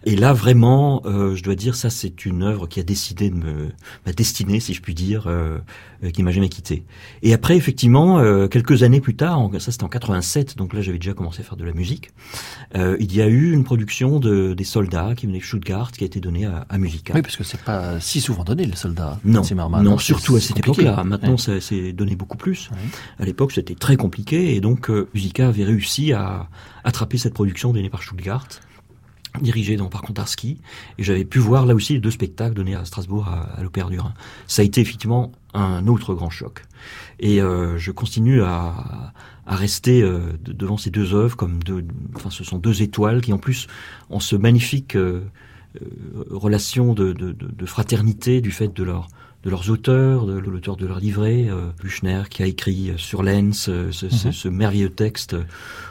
Et 0.06 0.16
là, 0.16 0.34
vraiment, 0.34 1.02
euh, 1.06 1.36
je 1.36 1.44
dois 1.44 1.56
dire, 1.56 1.76
ça, 1.76 1.90
c'est 1.90 2.26
une 2.26 2.44
œuvre 2.44 2.68
qui 2.68 2.80
a 2.80 2.84
décidé 2.84 3.30
de 3.30 3.36
me, 3.36 3.70
ma 4.06 4.13
destinée, 4.13 4.60
si 4.60 4.74
je 4.74 4.82
puis 4.82 4.94
dire, 4.94 5.28
euh, 5.28 5.60
euh 6.04 6.12
qui 6.12 6.24
m'a 6.24 6.32
jamais 6.32 6.50
quitté. 6.50 6.86
Et 7.22 7.34
après, 7.34 7.58
effectivement, 7.58 8.20
euh, 8.20 8.48
quelques 8.48 8.84
années 8.84 9.02
plus 9.02 9.16
tard, 9.16 9.50
ça 9.60 9.72
c'était 9.72 9.84
en 9.84 9.90
87, 9.90 10.58
donc 10.58 10.74
là 10.74 10.82
j'avais 10.82 10.98
déjà 10.98 11.13
commencé 11.13 11.42
à 11.42 11.44
faire 11.44 11.58
de 11.58 11.66
la 11.66 11.74
musique. 11.74 12.12
Euh, 12.76 12.98
il 13.00 13.16
y 13.16 13.22
a 13.22 13.28
eu 13.28 13.52
une 13.52 13.63
production 13.63 14.20
de 14.20 14.54
des 14.54 14.63
soldats 14.63 15.13
qui 15.16 15.26
venaient 15.26 15.40
de 15.40 15.44
Stuttgart, 15.44 15.92
qui 15.92 16.04
a 16.04 16.08
été 16.08 16.20
donnée 16.20 16.46
à, 16.46 16.66
à 16.69 16.77
Musica. 16.77 17.13
Oui, 17.13 17.21
parce 17.21 17.36
que 17.36 17.43
c'est 17.43 17.62
pas 17.62 17.99
si 17.99 18.21
souvent 18.21 18.43
donné 18.43 18.65
les 18.65 18.75
soldats. 18.75 19.19
Non, 19.23 19.41
non, 19.82 19.97
surtout 19.97 20.36
à 20.36 20.41
cette 20.41 20.60
époque-là. 20.60 21.03
Maintenant, 21.03 21.38
ça 21.38 21.60
s'est 21.62 21.93
donné 21.93 22.15
beaucoup 22.15 22.38
plus. 22.38 22.69
À 23.19 23.25
l'époque, 23.25 23.51
c'était 23.51 23.75
très 23.75 23.97
compliqué, 23.97 24.56
et 24.56 24.62
donc 24.62 24.89
euh, 24.89 25.10
Musica 25.13 25.47
avait 25.47 25.63
réussi 25.63 26.13
à 26.13 26.47
attraper 26.84 27.17
cette 27.17 27.34
production 27.34 27.73
donnée 27.73 27.89
par 27.89 28.03
Stuttgart 28.03 28.47
dirigé 29.41 29.77
donc 29.77 29.91
par 29.91 30.01
Kontarski 30.01 30.58
et 30.97 31.03
j'avais 31.03 31.25
pu 31.25 31.39
voir 31.39 31.65
là 31.65 31.75
aussi 31.75 31.93
les 31.93 31.99
deux 31.99 32.12
spectacles 32.12 32.56
donnés 32.56 32.75
à 32.75 32.86
Strasbourg 32.86 33.27
à, 33.27 33.41
à 33.58 33.62
l'Opéra 33.62 33.89
du 33.89 33.99
Rhin. 33.99 34.13
Ça 34.47 34.62
a 34.62 34.65
été 34.65 34.82
effectivement 34.82 35.32
un 35.53 35.88
autre 35.88 36.13
grand 36.13 36.30
choc 36.30 36.65
et 37.19 37.41
euh, 37.41 37.77
je 37.77 37.91
continue 37.91 38.41
à, 38.41 39.13
à 39.45 39.56
rester 39.56 40.01
euh, 40.01 40.34
devant 40.45 40.77
ces 40.77 40.89
deux 40.89 41.13
œuvres 41.13 41.36
comme 41.36 41.63
deux 41.63 41.86
enfin 42.15 42.30
ce 42.30 42.43
sont 42.43 42.58
deux 42.58 42.82
étoiles 42.82 43.21
qui 43.21 43.34
en 43.34 43.38
plus 43.38 43.67
ont 44.10 44.19
ce 44.19 44.36
magnifique 44.36 44.95
euh, 44.95 45.21
euh 45.21 45.21
relation 46.30 46.94
de, 46.94 47.13
de, 47.13 47.32
de, 47.32 47.66
fraternité 47.66 48.42
du 48.42 48.52
fait 48.52 48.74
de 48.74 48.84
leur 48.84 49.08
de 49.44 49.52
leurs 49.52 49.70
auteurs, 49.70 50.26
de 50.26 50.38
l'auteur 50.38 50.76
de 50.76 50.86
leur 50.86 51.00
livret, 51.00 51.46
euh, 51.48 51.70
Buchner, 51.80 52.24
qui 52.30 52.44
a 52.44 52.48
écrit 52.48 52.90
euh, 52.90 52.98
sur 52.98 53.24
Lenz 53.24 53.70
euh, 53.70 53.92
ce, 53.92 54.10
ce, 54.10 54.28
mhm. 54.28 54.34
ce, 54.34 54.48
merveilleux 54.50 54.90
texte 54.90 55.36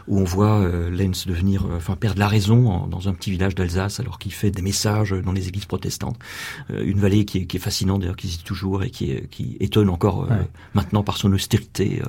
où 0.09 0.19
on 0.19 0.25
voit 0.25 0.61
euh, 0.61 0.91
Lenz 0.91 1.27
devenir, 1.27 1.65
euh, 1.65 1.77
enfin 1.77 1.97
perdre 1.97 2.19
la 2.19 2.29
raison 2.29 2.69
en, 2.69 2.87
dans 2.87 3.09
un 3.09 3.15
petit 3.15 3.31
village 3.31 3.55
d'Alsace 3.55 4.01
alors 4.01 4.19
qu'il 4.19 4.33
fait 4.33 4.51
des 4.51 4.63
messages 4.63 5.13
dans 5.13 5.33
les 5.33 5.49
églises 5.49 5.65
protestantes. 5.65 6.19
Euh, 6.71 6.85
une 6.85 6.99
vallée 6.99 7.25
qui 7.25 7.39
est, 7.39 7.47
qui 7.47 7.57
est 7.57 7.61
fascinante 7.61 8.01
d'ailleurs, 8.01 8.17
qui 8.17 8.27
existe 8.27 8.45
toujours 8.45 8.83
et 8.83 8.91
qui, 8.91 9.13
est, 9.13 9.29
qui 9.29 9.57
étonne 9.61 9.89
encore 9.89 10.29
ouais. 10.29 10.49
maintenant 10.75 11.03
par 11.03 11.17
son 11.17 11.33
austérité. 11.33 12.03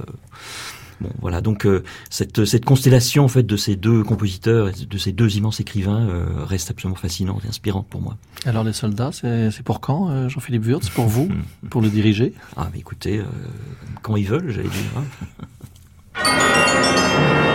Bon, 1.00 1.10
voilà. 1.22 1.42
Donc 1.42 1.66
euh, 1.66 1.84
cette, 2.10 2.46
cette 2.46 2.66
constellation 2.66 3.26
en 3.26 3.28
fait 3.28 3.44
de 3.44 3.56
ces 3.56 3.76
deux 3.76 4.04
compositeurs, 4.04 4.72
de 4.72 4.98
ces 4.98 5.12
deux 5.12 5.38
immenses 5.38 5.60
écrivains, 5.60 6.08
euh, 6.08 6.44
reste 6.44 6.72
absolument 6.72 6.96
fascinante 6.96 7.44
et 7.46 7.48
inspirante 7.48 7.88
pour 7.88 8.02
moi. 8.02 8.18
Alors 8.46 8.64
les 8.64 8.74
soldats, 8.74 9.12
c'est 9.12 9.64
pour 9.64 9.80
quand, 9.80 10.10
euh, 10.10 10.30
Jean-Philippe 10.30 10.66
Wurtz, 10.66 10.90
pour 10.90 11.06
vous, 11.06 11.30
pour 11.70 11.82
le 11.82 11.90
diriger? 11.90 12.34
Ah, 12.56 12.70
mais 12.74 12.80
écoutez, 12.80 13.22
quand 14.02 14.16
ils 14.16 14.28
veulent, 14.28 14.52
j'allais 14.52 14.70
dire. 14.70 14.92
Hein. 14.98 15.04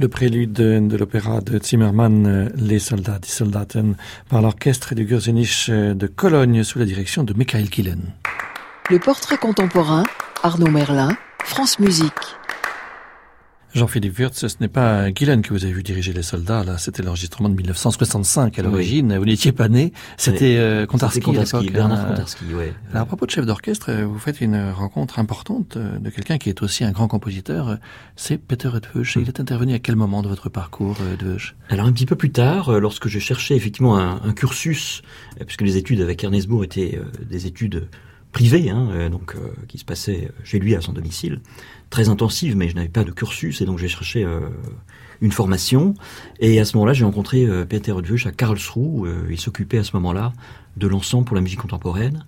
Le 0.00 0.06
prélude 0.06 0.52
de, 0.52 0.96
l'opéra 0.96 1.40
de 1.40 1.58
Zimmermann, 1.60 2.24
euh, 2.24 2.48
Les 2.54 2.78
soldats, 2.78 3.18
die 3.18 3.32
Soldaten, 3.32 3.96
par 4.28 4.40
l'orchestre 4.42 4.94
du 4.94 5.04
Gürzenich 5.04 5.66
euh, 5.70 5.92
de 5.92 6.06
Cologne 6.06 6.62
sous 6.62 6.78
la 6.78 6.84
direction 6.84 7.24
de 7.24 7.34
Michael 7.34 7.68
Killen. 7.68 8.12
Le 8.90 9.00
portrait 9.00 9.38
contemporain, 9.38 10.04
Arnaud 10.44 10.70
Merlin, 10.70 11.16
France 11.42 11.80
Musique. 11.80 12.37
Jean-Philippe 13.78 14.18
Wirtz, 14.18 14.46
ce 14.46 14.56
n'est 14.60 14.68
pas 14.68 15.08
Gillen 15.14 15.40
que 15.40 15.54
vous 15.54 15.64
avez 15.64 15.72
vu 15.72 15.82
diriger 15.82 16.12
les 16.12 16.22
soldats, 16.22 16.64
là, 16.64 16.78
c'était 16.78 17.02
l'enregistrement 17.02 17.48
de 17.48 17.54
1965 17.54 18.58
à 18.58 18.62
l'origine. 18.62 19.16
Vous 19.16 19.24
n'étiez 19.24 19.52
pas 19.52 19.68
né, 19.68 19.92
c'était 20.16 20.56
euh, 20.58 20.84
Kontarski, 20.84 21.20
Kontarski 21.20 21.70
Bernard 21.70 22.00
hein. 22.00 22.08
Kontarski, 22.08 22.44
ouais. 22.54 22.74
Alors, 22.90 23.02
à 23.02 23.06
propos 23.06 23.24
de 23.26 23.30
chef 23.30 23.46
d'orchestre, 23.46 23.90
euh, 23.90 24.04
vous 24.04 24.18
faites 24.18 24.40
une 24.40 24.70
rencontre 24.72 25.18
importante 25.20 25.76
euh, 25.76 25.98
de 25.98 26.10
quelqu'un 26.10 26.38
qui 26.38 26.48
est 26.48 26.60
aussi 26.62 26.82
un 26.82 26.90
grand 26.90 27.06
compositeur, 27.06 27.78
c'est 28.16 28.36
Peter 28.36 28.70
Edveuch. 28.76 29.16
Il 29.16 29.28
est 29.28 29.40
intervenu 29.40 29.74
à 29.74 29.78
quel 29.78 29.94
moment 29.94 30.22
de 30.22 30.28
votre 30.28 30.48
parcours, 30.48 30.96
Edveuch 31.14 31.54
Alors, 31.68 31.86
un 31.86 31.92
petit 31.92 32.06
peu 32.06 32.16
plus 32.16 32.30
tard, 32.30 32.80
lorsque 32.80 33.08
je 33.08 33.20
cherchais 33.20 33.54
effectivement 33.54 33.96
un, 33.96 34.20
un 34.24 34.32
cursus, 34.32 35.02
puisque 35.46 35.62
les 35.62 35.76
études 35.76 36.00
avec 36.00 36.22
Ernest 36.24 36.48
Bourg 36.48 36.64
étaient 36.64 37.00
des 37.30 37.46
études 37.46 37.88
privées, 38.32 38.70
hein, 38.70 39.08
donc 39.10 39.34
qui 39.68 39.78
se 39.78 39.84
passaient 39.84 40.30
chez 40.44 40.58
lui 40.58 40.74
à 40.74 40.80
son 40.80 40.92
domicile, 40.92 41.40
très 41.90 42.08
intensive, 42.08 42.56
mais 42.56 42.68
je 42.68 42.74
n'avais 42.74 42.88
pas 42.88 43.04
de 43.04 43.10
cursus, 43.10 43.60
et 43.60 43.64
donc 43.64 43.78
j'ai 43.78 43.88
cherché 43.88 44.24
euh, 44.24 44.40
une 45.20 45.32
formation. 45.32 45.94
Et 46.40 46.60
à 46.60 46.64
ce 46.64 46.76
moment-là, 46.76 46.92
j'ai 46.92 47.04
rencontré 47.04 47.44
euh, 47.44 47.64
Peter 47.64 47.92
Odvuch 47.92 48.26
à 48.26 48.32
Karlsruhe. 48.32 49.06
Euh, 49.06 49.26
il 49.30 49.40
s'occupait 49.40 49.78
à 49.78 49.84
ce 49.84 49.94
moment-là 49.96 50.32
de 50.76 50.86
l'ensemble 50.86 51.24
pour 51.24 51.36
la 51.36 51.42
musique 51.42 51.60
contemporaine. 51.60 52.24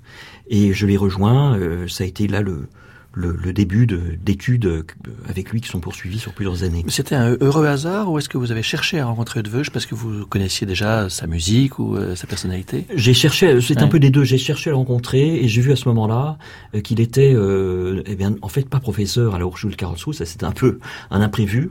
Et 0.49 0.73
je 0.73 0.87
l'ai 0.87 0.97
rejoint. 0.97 1.57
ça 1.87 2.03
a 2.03 2.07
été 2.07 2.27
là 2.27 2.41
le, 2.41 2.69
le, 3.13 3.37
le 3.43 3.53
début 3.53 3.87
d'études 3.87 4.67
euh, 4.67 4.83
avec 5.29 5.51
lui 5.51 5.61
qui 5.61 5.69
sont 5.69 5.81
poursuivies 5.81 6.19
sur 6.19 6.33
plusieurs 6.33 6.63
années. 6.63 6.85
C'était 6.89 7.15
un 7.15 7.37
heureux 7.41 7.67
hasard 7.67 8.11
ou 8.11 8.19
est-ce 8.19 8.29
que 8.29 8.39
vous 8.39 8.53
avez 8.53 8.63
cherché 8.63 9.01
à 9.01 9.07
rencontrer 9.07 9.41
Edveuge 9.41 9.71
parce 9.71 9.87
que 9.87 9.95
vous 9.95 10.27
connaissiez 10.27 10.67
déjà 10.67 11.09
sa 11.09 11.27
musique 11.27 11.79
ou 11.79 11.97
euh, 11.97 12.15
sa 12.15 12.27
personnalité? 12.27 12.87
J'ai 12.95 13.15
cherché, 13.15 13.61
c'est 13.61 13.83
un 13.83 13.89
peu 13.89 13.99
des 13.99 14.11
deux. 14.11 14.25
J'ai 14.25 14.39
cherché 14.39 14.71
à 14.71 14.73
le 14.73 14.77
rencontrer 14.77 15.43
et 15.43 15.49
j'ai 15.49 15.61
vu 15.61 15.73
à 15.73 15.77
ce 15.77 15.89
moment-là 15.89 16.39
euh, 16.75 16.81
qu'il 16.81 17.01
était, 17.01 17.33
euh, 17.35 18.03
eh 18.07 18.15
bien, 18.15 18.37
en 18.43 18.49
fait, 18.49 18.69
pas 18.69 18.81
professeur 18.81 19.35
à 19.35 19.39
la 19.39 19.47
Hochschule 19.47 19.77
Karlsruhe. 19.77 20.15
Ça, 20.15 20.25
c'était 20.25 20.45
un 20.45 20.53
peu 20.53 20.79
un 21.11 21.21
imprévu. 21.21 21.71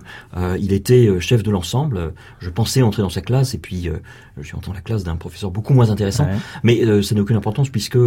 il 0.60 0.74
était 0.74 1.10
chef 1.20 1.44
de 1.44 1.52
l'ensemble. 1.52 2.14
Je 2.40 2.50
pensais 2.50 2.82
entrer 2.82 3.02
dans 3.02 3.10
sa 3.10 3.22
classe 3.22 3.54
et 3.54 3.58
puis 3.58 3.90
je 4.38 4.44
suis 4.44 4.56
entré 4.56 4.70
dans 4.72 4.76
la 4.76 4.82
classe 4.82 5.04
d'un 5.04 5.16
professeur 5.16 5.52
beaucoup 5.52 5.74
moins 5.74 5.90
intéressant. 5.90 6.28
Mais 6.64 7.02
ça 7.02 7.16
n'a 7.16 7.22
aucune 7.22 7.36
importance 7.36 7.70
puisque 7.70 7.98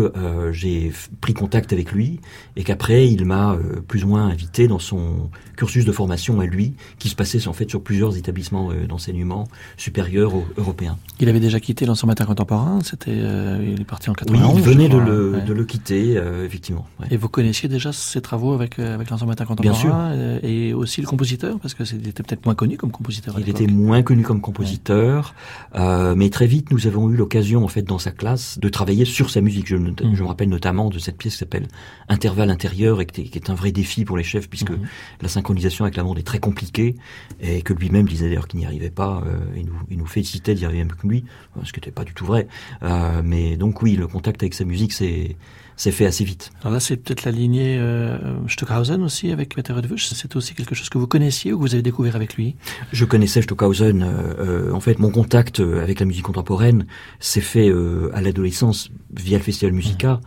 j'ai 0.52 0.92
pris 1.20 1.34
contact 1.34 1.72
avec 1.72 1.92
lui 1.92 2.20
et 2.56 2.64
qu'après 2.64 3.08
il 3.08 3.21
il 3.22 3.26
m'a 3.26 3.52
euh, 3.52 3.80
plus 3.80 4.04
ou 4.04 4.08
moins 4.08 4.26
invité 4.26 4.66
dans 4.66 4.80
son 4.80 5.30
cursus 5.56 5.84
de 5.84 5.92
formation 5.92 6.40
à 6.40 6.46
lui, 6.46 6.74
qui 6.98 7.08
se 7.08 7.14
passait 7.14 7.46
en 7.48 7.52
fait 7.52 7.68
sur 7.68 7.82
plusieurs 7.82 8.16
établissements 8.16 8.70
euh, 8.70 8.86
d'enseignement 8.86 9.48
supérieurs 9.76 10.32
européens. 10.56 10.98
Il 11.20 11.28
avait 11.28 11.40
déjà 11.40 11.60
quitté 11.60 11.86
l'ensemble 11.86 12.14
contemporain, 12.14 12.80
c'était, 12.84 13.10
euh, 13.12 13.72
il 13.74 13.80
est 13.80 13.84
parti 13.84 14.10
en 14.10 14.14
91. 14.14 14.54
Oui, 14.54 14.54
il 14.56 14.62
venait 14.62 14.88
de 14.88 14.98
le, 14.98 15.40
de 15.46 15.52
le, 15.52 15.64
quitter, 15.64 16.20
effectivement. 16.44 16.86
Et 17.10 17.16
vous 17.16 17.28
connaissiez 17.28 17.68
déjà 17.68 17.92
ses 17.92 18.20
travaux 18.20 18.52
avec, 18.52 18.78
avec 18.78 19.10
l'ensemble 19.10 19.34
contemporain 19.34 19.62
Bien 19.62 19.74
sûr. 19.74 19.94
Et, 20.42 20.72
aussi 20.74 21.00
le 21.00 21.06
compositeur, 21.06 21.58
parce 21.58 21.74
que 21.74 21.84
c'était 21.84 22.22
peut-être 22.22 22.44
moins 22.44 22.54
connu 22.54 22.76
comme 22.76 22.90
compositeur. 22.90 23.38
il 23.38 23.48
était 23.48 23.66
moins 23.66 24.02
connu 24.02 24.22
comme 24.22 24.40
compositeur, 24.40 25.34
mais 25.74 26.30
très 26.30 26.46
vite 26.46 26.70
nous 26.70 26.86
avons 26.86 27.10
eu 27.10 27.16
l'occasion 27.16 27.64
en 27.64 27.68
fait 27.68 27.82
dans 27.82 27.98
sa 27.98 28.10
classe 28.10 28.58
de 28.58 28.68
travailler 28.68 29.04
sur 29.04 29.30
sa 29.30 29.40
musique. 29.40 29.68
Je, 29.68 29.76
mm. 29.76 29.94
je 30.14 30.22
me 30.22 30.28
rappelle 30.28 30.48
notamment 30.48 30.90
de 30.90 30.98
cette 30.98 31.16
pièce 31.16 31.34
qui 31.34 31.38
s'appelle 31.38 31.68
Intervalle 32.08 32.50
intérieur 32.50 33.00
et 33.00 33.06
qui 33.06 33.30
est 33.34 33.50
un 33.50 33.54
vrai 33.54 33.72
défi 33.72 34.04
pour 34.04 34.16
les 34.16 34.24
chefs 34.24 34.48
puisque 34.48 34.70
mhm. 34.70 34.86
la 35.20 35.28
synchronisation 35.42 35.84
avec 35.84 35.96
la 35.96 36.04
monde 36.04 36.18
est 36.18 36.22
très 36.22 36.38
compliquée 36.38 36.94
et 37.40 37.62
que 37.62 37.72
lui-même 37.72 38.06
disait 38.06 38.26
d'ailleurs 38.26 38.46
qu'il 38.46 38.60
n'y 38.60 38.66
arrivait 38.66 38.90
pas. 38.90 39.24
Euh, 39.26 39.38
il, 39.56 39.66
nous, 39.66 39.74
il 39.90 39.98
nous 39.98 40.06
félicitait 40.06 40.54
d'y 40.54 40.64
arriver 40.64 40.84
mieux 40.84 40.94
que 40.94 41.06
lui, 41.06 41.24
ce 41.64 41.72
qui 41.72 41.80
n'était 41.80 41.90
pas 41.90 42.04
du 42.04 42.14
tout 42.14 42.24
vrai. 42.24 42.46
Euh, 42.82 43.22
mais 43.24 43.56
donc 43.56 43.82
oui, 43.82 43.96
le 43.96 44.06
contact 44.06 44.42
avec 44.42 44.54
sa 44.54 44.64
musique, 44.64 44.92
c'est 44.92 45.36
c'est 45.74 45.90
fait 45.90 46.06
assez 46.06 46.22
vite. 46.22 46.52
Alors 46.60 46.74
là, 46.74 46.80
c'est 46.80 46.96
peut-être 46.96 47.24
la 47.24 47.32
lignée 47.32 47.76
euh, 47.78 48.18
Stockhausen 48.46 49.02
aussi 49.02 49.32
avec 49.32 49.54
Peter 49.54 49.74
Edwisch. 49.76 50.06
C'est 50.12 50.36
aussi 50.36 50.54
quelque 50.54 50.74
chose 50.74 50.90
que 50.90 50.98
vous 50.98 51.08
connaissiez 51.08 51.52
ou 51.52 51.56
que 51.56 51.62
vous 51.62 51.74
avez 51.74 51.82
découvert 51.82 52.14
avec 52.14 52.34
lui? 52.34 52.54
Je 52.92 53.04
connaissais 53.04 53.42
Stockhausen. 53.42 54.02
Euh, 54.02 54.70
en 54.72 54.80
fait, 54.80 54.98
mon 55.00 55.10
contact 55.10 55.60
avec 55.60 55.98
la 55.98 56.06
musique 56.06 56.26
contemporaine 56.26 56.86
s'est 57.18 57.40
fait 57.40 57.72
à 58.12 58.20
l'adolescence 58.20 58.90
via 59.12 59.38
le 59.38 59.42
Festival 59.42 59.74
Musica. 59.74 60.20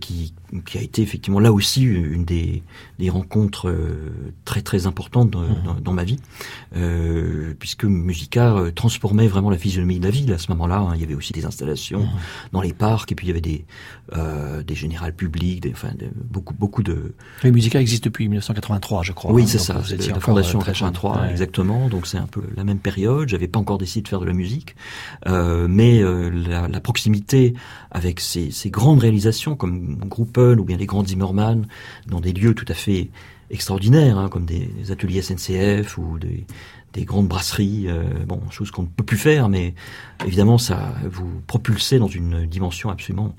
Qui, 0.00 0.32
qui, 0.64 0.78
a 0.78 0.82
été 0.82 1.02
effectivement 1.02 1.40
là 1.40 1.52
aussi 1.52 1.82
une 1.82 2.24
des, 2.24 2.62
des 2.98 3.10
rencontres 3.10 3.68
euh, 3.68 4.12
très 4.44 4.62
très 4.62 4.86
importantes 4.86 5.30
dans, 5.30 5.42
mmh. 5.42 5.80
dans, 5.82 5.92
ma 5.92 6.04
vie, 6.04 6.18
euh, 6.76 7.54
puisque 7.58 7.84
Musica 7.84 8.54
euh, 8.54 8.70
transformait 8.70 9.28
vraiment 9.28 9.50
la 9.50 9.58
physionomie 9.58 9.98
de 9.98 10.04
la 10.04 10.10
ville 10.10 10.32
à 10.32 10.38
ce 10.38 10.50
moment-là. 10.52 10.78
Hein. 10.78 10.92
Il 10.94 11.00
y 11.00 11.04
avait 11.04 11.14
aussi 11.14 11.32
des 11.32 11.44
installations 11.44 12.00
mmh. 12.00 12.18
dans 12.52 12.60
les 12.60 12.72
parcs, 12.72 13.10
et 13.12 13.14
puis 13.14 13.26
il 13.26 13.28
y 13.28 13.32
avait 13.32 13.40
des, 13.40 13.64
euh, 14.16 14.62
des 14.62 14.74
générales 14.74 15.14
publiques, 15.14 15.60
des, 15.60 15.72
enfin, 15.72 15.90
beaucoup 16.30 16.54
beaucoup 16.54 16.82
de. 16.82 17.14
Oui, 17.44 17.52
Musica 17.52 17.80
existe 17.80 18.04
depuis 18.04 18.28
1983, 18.28 19.02
je 19.02 19.12
crois. 19.12 19.32
Oui, 19.32 19.42
hein. 19.42 19.46
c'est 19.48 19.58
ça. 19.58 19.74
Vous 19.74 20.08
la 20.08 20.20
fondation 20.20 20.58
en 20.58 20.62
83, 20.62 21.28
exactement. 21.30 21.88
Donc 21.88 22.06
c'est 22.06 22.18
un 22.18 22.26
peu 22.26 22.42
la 22.56 22.64
même 22.64 22.78
période. 22.78 23.28
J'avais 23.28 23.48
pas 23.48 23.58
encore 23.58 23.78
décidé 23.78 24.02
de 24.02 24.08
faire 24.08 24.20
de 24.20 24.26
la 24.26 24.32
musique, 24.32 24.74
mais 25.26 26.02
la, 26.02 26.68
la, 26.68 26.80
proximité 26.80 27.54
avec 27.90 28.20
ces, 28.20 28.50
ces 28.50 28.70
grandes 28.70 29.00
réalisations 29.00 29.54
comme 29.54 29.96
Ou 30.58 30.64
bien 30.64 30.76
les 30.76 30.86
grands 30.86 31.04
Zimmermann 31.04 31.66
dans 32.06 32.20
des 32.20 32.32
lieux 32.32 32.54
tout 32.54 32.66
à 32.68 32.74
fait 32.74 33.08
extraordinaires, 33.50 34.18
hein, 34.18 34.28
comme 34.28 34.46
des, 34.46 34.68
ateliers 34.90 35.22
SNCF 35.22 35.98
ou 35.98 36.18
des, 36.18 37.04
grandes 37.04 37.28
brasseries, 37.28 37.86
euh, 37.88 38.04
bon, 38.26 38.40
chose 38.50 38.70
qu'on 38.70 38.82
ne 38.82 38.88
peut 38.88 39.04
plus 39.04 39.16
faire, 39.16 39.48
mais 39.48 39.74
évidemment 40.26 40.58
ça 40.58 40.94
vous 41.10 41.40
propulsez 41.46 41.98
dans 41.98 42.08
une 42.08 42.46
dimension 42.46 42.90
absolument 42.90 43.34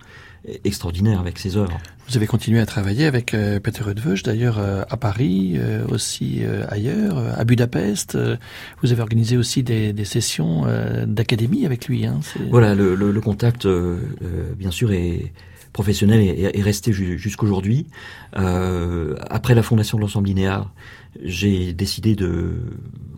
extraordinaire 0.64 1.20
avec 1.20 1.38
ses 1.38 1.58
œuvres. 1.58 1.78
Vous 2.08 2.18
avez 2.18 2.26
continué 2.26 2.60
à 2.60 2.66
travailler 2.66 3.06
avec 3.06 3.34
euh, 3.34 3.60
Peter 3.60 3.84
Rudveuch, 3.84 4.24
d'ailleurs 4.24 4.58
euh, 4.58 4.84
à 4.90 4.98
Paris, 4.98 5.60
aussi 5.90 6.42
ailleurs, 6.70 7.18
à 7.38 7.44
Budapest. 7.44 8.18
vous 8.82 8.92
avez 8.92 9.02
organisé 9.02 9.38
aussi 9.38 9.64
des, 9.64 10.06
sessions 10.06 10.66
d'académie 11.06 11.66
avec 11.66 11.88
lui. 11.88 12.06
Hein, 12.06 12.20
voilà, 12.50 12.74
le, 12.74 12.96
le 12.96 13.22
contact, 13.22 13.68
bien 14.58 14.72
sûr, 14.72 14.92
est 14.92 15.32
professionnel 15.74 16.22
est, 16.22 16.58
est 16.58 16.62
resté 16.62 16.92
jusqu'aujourd'hui. 16.94 17.88
Euh, 18.38 19.16
après 19.30 19.56
la 19.56 19.64
fondation 19.64 19.98
de 19.98 20.02
l'ensemble 20.02 20.28
linéaire, 20.28 20.70
j'ai 21.24 21.74
décidé 21.74 22.16
de 22.16 22.56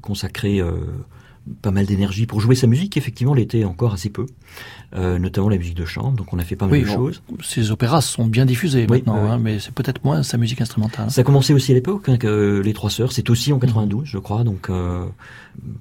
consacrer 0.01 0.59
euh, 0.59 0.75
pas 1.61 1.71
mal 1.71 1.85
d'énergie 1.85 2.25
pour 2.25 2.39
jouer 2.39 2.55
sa 2.55 2.67
musique. 2.67 2.97
Effectivement, 2.97 3.33
l'était 3.33 3.63
encore 3.65 3.93
assez 3.93 4.09
peu, 4.09 4.25
euh, 4.95 5.19
notamment 5.19 5.49
la 5.49 5.57
musique 5.57 5.75
de 5.75 5.85
chambre. 5.85 6.17
Donc, 6.17 6.33
on 6.33 6.39
a 6.39 6.43
fait 6.43 6.55
pas 6.55 6.67
mal 6.67 6.79
de 6.79 6.85
choses. 6.85 7.21
Ces 7.41 7.71
opéras 7.71 8.01
sont 8.01 8.25
bien 8.25 8.45
diffusés 8.45 8.87
maintenant, 8.87 9.15
Hein, 9.15 9.39
mais 9.39 9.59
c'est 9.59 9.73
peut-être 9.73 10.03
moins 10.03 10.23
sa 10.23 10.37
musique 10.37 10.61
instrumentale. 10.61 11.11
Ça 11.11 11.21
a 11.21 11.23
commencé 11.23 11.53
aussi 11.53 11.71
à 11.71 11.75
l'époque, 11.75 12.09
hein, 12.09 12.17
que 12.17 12.61
les 12.63 12.73
Trois 12.73 12.89
Sœurs. 12.89 13.11
C'est 13.11 13.29
aussi 13.29 13.51
en 13.53 13.59
92, 13.59 14.05
je 14.05 14.17
crois. 14.17 14.43
Donc, 14.43 14.69
euh, 14.69 15.05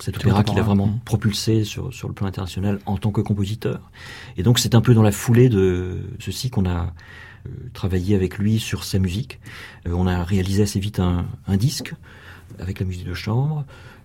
cet 0.01 0.17
opéra 0.17 0.45
qui 0.45 0.55
l'a 0.55 0.63
vraiment 0.63 0.87
mmh. 0.87 1.01
propulsé 1.05 1.65
sur 1.65 1.93
sur 1.93 2.09
le 2.09 2.15
plan 2.15 2.27
international 2.27 2.79
en 2.87 2.97
tant 2.97 3.11
que 3.11 3.21
compositeur. 3.21 3.91
Et 4.37 4.43
donc, 4.43 4.59
c'est 4.59 4.75
un 4.75 4.81
peu 4.81 4.95
dans 4.95 5.03
la 5.03 5.13
foulée 5.13 5.49
de 5.49 6.01
ceci 6.19 6.51
qu'on 6.51 6.67
a 6.67 6.93
euh, 7.47 7.51
travaillé 7.73 8.15
avec 8.15 8.39
lui 8.39 8.59
sur 8.59 8.85
sa 8.85 8.99
musique. 8.99 9.41
Euh, 9.87 9.93
on 9.95 10.07
a 10.07 10.23
réalisé 10.25 10.63
assez 10.63 10.81
vite 10.81 11.01
un, 11.01 11.27
un 11.47 11.57
disque 11.57 11.95
avec 12.59 12.81
la 12.81 12.87
musique 12.87 13.07
de 13.07 13.15
chambre 13.15 13.65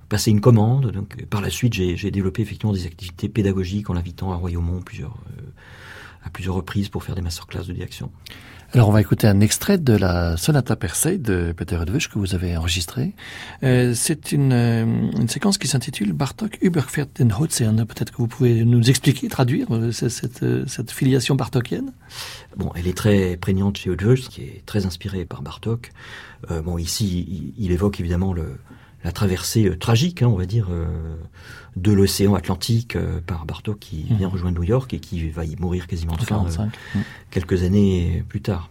passer 0.09 0.31
une 0.31 0.41
commande. 0.41 0.91
Donc, 0.91 1.25
par 1.25 1.41
la 1.41 1.49
suite, 1.49 1.73
j'ai 1.73 2.11
développé 2.11 2.41
effectivement 2.41 2.73
des 2.73 2.85
activités 2.85 3.29
pédagogiques 3.29 3.89
en 3.89 3.93
l'invitant 3.93 4.31
à 4.31 4.35
Royaumont 4.35 4.81
plusieurs, 4.81 5.17
euh, 5.37 5.41
à 6.23 6.29
plusieurs 6.29 6.55
reprises 6.55 6.89
pour 6.89 7.03
faire 7.03 7.15
des 7.15 7.21
masterclass 7.21 7.65
de 7.65 7.73
direction. 7.73 8.11
Alors 8.73 8.89
on 8.89 8.91
va 8.91 8.99
écouter 8.99 9.27
un 9.27 9.39
extrait 9.39 9.77
de 9.77 9.93
la 9.93 10.35
Sonata 10.35 10.75
Persei 10.75 11.17
de 11.17 11.53
Peter 11.55 11.79
Edwisch 11.81 12.09
que 12.09 12.19
vous 12.19 12.35
avez 12.35 12.57
enregistré. 12.57 13.13
Euh, 13.63 13.93
c'est 13.95 14.33
une, 14.33 14.51
euh, 14.51 14.83
une, 14.83 15.29
séquence 15.29 15.57
qui 15.57 15.69
s'intitule 15.69 16.11
Bartok 16.11 16.57
Überfährt 16.61 17.07
den 17.15 17.31
Ozean. 17.31 17.85
Peut-être 17.85 18.11
que 18.11 18.17
vous 18.17 18.27
pouvez 18.27 18.65
nous 18.65 18.89
expliquer, 18.89 19.29
traduire 19.29 19.67
cette, 19.93 20.67
cette, 20.67 20.91
filiation 20.91 21.35
bartokienne 21.35 21.93
Bon, 22.57 22.69
elle 22.75 22.87
est 22.87 22.97
très 22.97 23.37
prégnante 23.37 23.77
chez 23.77 23.89
Edwisch, 23.89 24.27
qui 24.27 24.41
est 24.41 24.63
très 24.65 24.85
inspiré 24.85 25.23
par 25.23 25.43
Bartok. 25.43 25.93
bon, 26.65 26.77
ici, 26.77 27.53
il, 27.57 27.63
il 27.63 27.71
évoque 27.71 28.01
évidemment 28.01 28.33
le, 28.33 28.57
la 29.03 29.11
traversée 29.11 29.65
euh, 29.65 29.77
tragique, 29.77 30.21
hein, 30.21 30.27
on 30.27 30.35
va 30.35 30.45
dire, 30.45 30.67
euh, 30.71 31.15
de 31.75 31.91
l'océan 31.91 32.35
Atlantique 32.35 32.95
euh, 32.95 33.21
par 33.25 33.45
Bartok 33.45 33.79
qui 33.79 34.07
mmh. 34.09 34.15
vient 34.15 34.27
rejoindre 34.27 34.57
New 34.57 34.63
York 34.63 34.93
et 34.93 34.99
qui 34.99 35.29
va 35.29 35.45
y 35.45 35.55
mourir 35.57 35.87
quasiment 35.87 36.15
de 36.15 36.23
faim 36.23 36.45
quelques 37.29 37.63
années 37.63 38.23
plus 38.27 38.41
tard. 38.41 38.69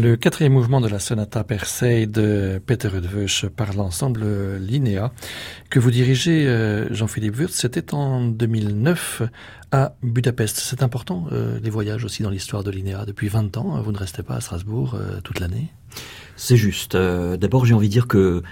Le 0.00 0.14
quatrième 0.14 0.52
mouvement 0.52 0.80
de 0.80 0.86
la 0.86 1.00
sonata 1.00 1.42
Persei 1.42 2.06
de 2.06 2.62
Peter 2.64 2.86
Rudveuch 2.86 3.46
par 3.46 3.72
l'ensemble 3.72 4.24
Linéa 4.60 5.10
que 5.70 5.80
vous 5.80 5.90
dirigez, 5.90 6.46
euh, 6.46 6.86
Jean-Philippe 6.94 7.36
Wurtz, 7.36 7.56
c'était 7.56 7.92
en 7.94 8.24
2009 8.24 9.22
à 9.72 9.94
Budapest. 10.02 10.56
C'est 10.56 10.82
important, 10.82 11.26
euh, 11.32 11.58
les 11.62 11.70
voyages 11.70 12.04
aussi 12.04 12.22
dans 12.22 12.30
l'histoire 12.30 12.64
de 12.64 12.70
Linéa. 12.70 13.04
Depuis 13.06 13.28
20 13.28 13.56
ans, 13.56 13.80
vous 13.82 13.92
ne 13.92 13.98
restez 13.98 14.22
pas 14.22 14.34
à 14.34 14.40
Strasbourg 14.40 14.94
euh, 14.94 15.20
toute 15.22 15.40
l'année 15.40 15.68
c'est 16.40 16.56
juste. 16.56 16.96
D'abord, 16.96 17.64
j'ai 17.64 17.74
envie 17.74 17.88
de 17.88 17.92
dire 17.92 18.06
que 18.06 18.44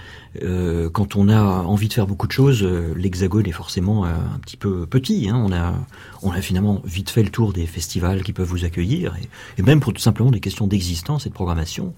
quand 0.91 1.15
on 1.15 1.29
a 1.29 1.39
envie 1.39 1.87
de 1.87 1.93
faire 1.93 2.05
beaucoup 2.05 2.27
de 2.27 2.33
choses, 2.33 2.61
l'Hexagone 2.61 3.47
est 3.47 3.53
forcément 3.53 4.03
un 4.03 4.39
petit 4.41 4.57
peu 4.57 4.85
petit. 4.85 5.29
Hein. 5.29 5.41
On 5.41 5.53
a, 5.53 5.73
on 6.21 6.31
a 6.31 6.41
finalement 6.41 6.81
vite 6.83 7.09
fait 7.09 7.23
le 7.23 7.29
tour 7.29 7.53
des 7.53 7.65
festivals 7.65 8.23
qui 8.23 8.33
peuvent 8.33 8.47
vous 8.47 8.65
accueillir, 8.65 9.15
et, 9.15 9.61
et 9.61 9.63
même 9.63 9.79
pour 9.79 9.93
tout 9.93 10.01
simplement 10.01 10.31
des 10.31 10.41
questions 10.41 10.67
d'existence 10.67 11.27
et 11.27 11.29
de 11.29 11.33
programmation. 11.33 11.93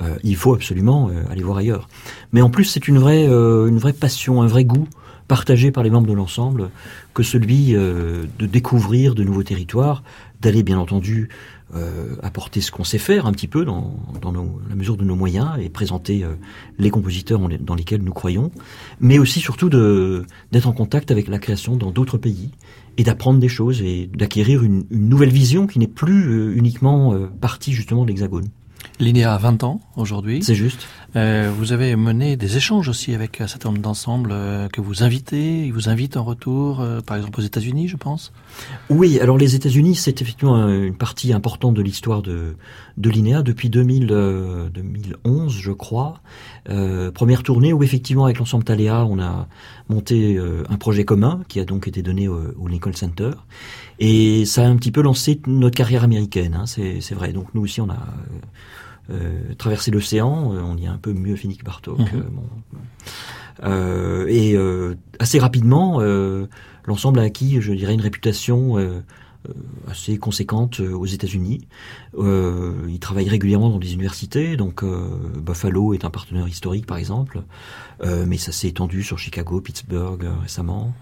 Euh, 0.00 0.16
il 0.22 0.36
faut 0.36 0.54
absolument 0.54 1.08
euh, 1.08 1.24
aller 1.30 1.42
voir 1.42 1.58
ailleurs. 1.58 1.88
Mais 2.32 2.40
en 2.40 2.50
plus, 2.50 2.64
c'est 2.64 2.88
une 2.88 2.98
vraie, 2.98 3.26
euh, 3.28 3.66
une 3.66 3.78
vraie 3.78 3.92
passion, 3.92 4.42
un 4.42 4.46
vrai 4.46 4.64
goût 4.64 4.86
partagé 5.28 5.70
par 5.70 5.82
les 5.82 5.90
membres 5.90 6.08
de 6.08 6.12
l'ensemble 6.12 6.70
que 7.14 7.22
celui 7.22 7.72
de 7.72 8.46
découvrir 8.46 9.14
de 9.14 9.22
nouveaux 9.22 9.42
territoires, 9.42 10.02
d'aller 10.40 10.62
bien 10.62 10.78
entendu 10.78 11.28
apporter 12.22 12.62
ce 12.62 12.70
qu'on 12.70 12.84
sait 12.84 12.98
faire 12.98 13.26
un 13.26 13.32
petit 13.32 13.46
peu 13.46 13.66
dans, 13.66 13.94
dans 14.22 14.32
la 14.32 14.74
mesure 14.74 14.96
de 14.96 15.04
nos 15.04 15.16
moyens 15.16 15.50
et 15.60 15.68
présenter 15.68 16.24
les 16.78 16.90
compositeurs 16.90 17.40
dans 17.60 17.74
lesquels 17.74 18.02
nous 18.02 18.12
croyons, 18.12 18.50
mais 19.00 19.18
aussi 19.18 19.40
surtout 19.40 19.68
d'être 19.68 20.66
en 20.66 20.72
contact 20.72 21.10
avec 21.10 21.28
la 21.28 21.38
création 21.38 21.76
dans 21.76 21.90
d'autres 21.90 22.16
pays 22.16 22.50
et 22.96 23.04
d'apprendre 23.04 23.38
des 23.38 23.48
choses 23.48 23.82
et 23.82 24.08
d'acquérir 24.12 24.64
une, 24.64 24.84
une, 24.90 25.08
nouvelle 25.10 25.30
vision 25.30 25.66
qui 25.66 25.78
n'est 25.78 25.86
plus 25.86 26.56
uniquement 26.56 27.14
partie 27.40 27.74
justement 27.74 28.04
de 28.04 28.08
l'Hexagone. 28.08 28.48
Linéa 29.00 29.34
a 29.34 29.38
20 29.38 29.62
ans 29.64 29.80
aujourd'hui. 29.96 30.42
C'est 30.42 30.54
juste. 30.54 30.86
Euh, 31.16 31.50
vous 31.56 31.72
avez 31.72 31.96
mené 31.96 32.36
des 32.36 32.58
échanges 32.58 32.88
aussi 32.88 33.14
avec 33.14 33.40
un 33.40 33.46
certain 33.46 33.70
nombre 33.70 33.80
d'ensembles 33.80 34.30
euh, 34.32 34.68
que 34.68 34.82
vous 34.82 35.02
invitez, 35.02 35.64
ils 35.64 35.72
vous 35.72 35.88
invitent 35.88 36.18
en 36.18 36.24
retour, 36.24 36.80
euh, 36.80 37.00
par 37.00 37.16
exemple 37.16 37.40
aux 37.40 37.42
États-Unis, 37.42 37.88
je 37.88 37.96
pense. 37.96 38.32
Oui, 38.90 39.18
alors 39.18 39.38
les 39.38 39.54
États-Unis, 39.54 39.94
c'est 39.94 40.20
effectivement 40.20 40.68
une 40.68 40.96
partie 40.96 41.32
importante 41.32 41.74
de 41.74 41.82
l'histoire 41.82 42.20
de, 42.20 42.56
de 42.98 43.10
Linéa 43.10 43.42
depuis 43.42 43.70
2000, 43.70 44.06
2011, 44.06 45.56
je 45.58 45.72
crois. 45.72 46.20
première 47.14 47.42
tournée 47.42 47.72
où 47.72 47.82
effectivement 47.82 48.24
avec 48.24 48.38
l'ensemble 48.38 48.64
Taléa, 48.64 49.06
on 49.06 49.18
a 49.18 49.48
monté 49.88 50.38
un 50.68 50.76
projet 50.76 51.04
commun 51.04 51.40
qui 51.48 51.60
a 51.60 51.64
donc 51.64 51.88
été 51.88 52.02
donné 52.02 52.28
au, 52.28 52.38
au, 52.58 52.68
Lincoln 52.68 52.92
Center. 52.92 53.30
Et 54.00 54.44
ça 54.44 54.64
a 54.64 54.68
un 54.68 54.76
petit 54.76 54.92
peu 54.92 55.02
lancé 55.02 55.40
notre 55.46 55.76
carrière 55.76 56.04
américaine, 56.04 56.54
hein, 56.54 56.66
c'est 56.66 57.14
vrai. 57.14 57.32
Donc 57.32 57.48
nous 57.54 57.62
aussi, 57.62 57.80
on 57.80 57.88
a 57.88 57.94
euh, 57.94 57.96
traverser 59.58 59.90
l'océan, 59.90 60.52
euh, 60.52 60.60
on 60.60 60.76
y 60.76 60.86
a 60.86 60.92
un 60.92 60.98
peu 60.98 61.12
mieux 61.12 61.36
fini 61.36 61.56
que 61.56 61.64
Bartok. 61.64 61.98
Mhm. 61.98 62.24
Euh, 63.64 64.26
et 64.28 64.56
assez 65.18 65.38
rapidement, 65.38 66.00
l'ensemble 66.84 67.20
a 67.20 67.22
acquis, 67.22 67.60
je 67.60 67.72
dirais, 67.72 67.94
une 67.94 68.00
réputation 68.00 68.76
assez 69.88 70.18
conséquente 70.18 70.80
aux 70.80 71.06
États-Unis. 71.06 71.66
Euh, 72.18 72.74
il 72.88 72.98
travaille 72.98 73.28
régulièrement 73.28 73.70
dans 73.70 73.78
des 73.78 73.94
universités, 73.94 74.56
donc 74.56 74.84
Buffalo 74.84 75.94
est 75.94 76.04
un 76.04 76.10
partenaire 76.10 76.46
historique 76.46 76.86
par 76.86 76.98
exemple, 76.98 77.42
mais 78.04 78.36
ça 78.36 78.52
s'est 78.52 78.68
étendu 78.68 79.02
sur 79.02 79.18
Chicago, 79.18 79.60
Pittsburgh 79.60 80.24
récemment 80.42 80.94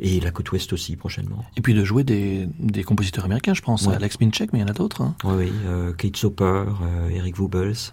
et 0.00 0.20
la 0.20 0.30
côte 0.30 0.50
ouest 0.52 0.72
aussi 0.72 0.96
prochainement. 0.96 1.44
Et 1.56 1.60
puis 1.60 1.74
de 1.74 1.84
jouer 1.84 2.04
des, 2.04 2.48
des 2.58 2.84
compositeurs 2.84 3.24
américains, 3.24 3.54
je 3.54 3.62
pense, 3.62 3.88
Alex 3.88 4.20
Minchek, 4.20 4.52
mais 4.52 4.60
il 4.60 4.62
y 4.62 4.64
en 4.64 4.68
a 4.68 4.72
d'autres. 4.72 5.02
Hein. 5.02 5.14
Oui, 5.24 5.34
oui 5.38 5.52
euh, 5.66 5.92
Kate 5.92 6.16
Soper, 6.16 6.64
euh, 6.82 7.08
Eric 7.10 7.38
Wubels, 7.38 7.92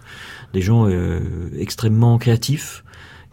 des 0.52 0.62
gens 0.62 0.88
euh, 0.88 1.50
extrêmement 1.58 2.18
créatifs 2.18 2.84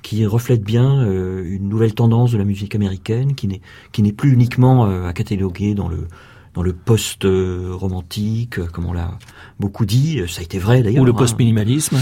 qui 0.02 0.26
reflètent 0.26 0.64
bien 0.64 1.02
euh, 1.02 1.44
une 1.46 1.70
nouvelle 1.70 1.94
tendance 1.94 2.32
de 2.32 2.38
la 2.38 2.44
musique 2.44 2.76
américaine, 2.76 3.36
qui 3.36 3.48
n'est 3.48 3.62
qui 3.92 4.02
n'est 4.02 4.12
plus 4.12 4.34
uniquement 4.34 4.86
à 4.86 5.14
cataloguer 5.14 5.76
dans 5.76 5.88
le 5.88 6.08
dans 6.54 6.62
le 6.62 6.74
post-romantique, 6.74 8.64
comme 8.68 8.86
on 8.86 8.94
l'a 8.94 9.18
beaucoup 9.60 9.86
dit, 9.86 10.22
ça 10.28 10.42
a 10.42 10.44
été 10.44 10.60
vrai 10.60 10.84
d'ailleurs. 10.84 11.02
Ou 11.02 11.06
le 11.06 11.12
hein. 11.12 11.16
post-minimalisme. 11.16 11.98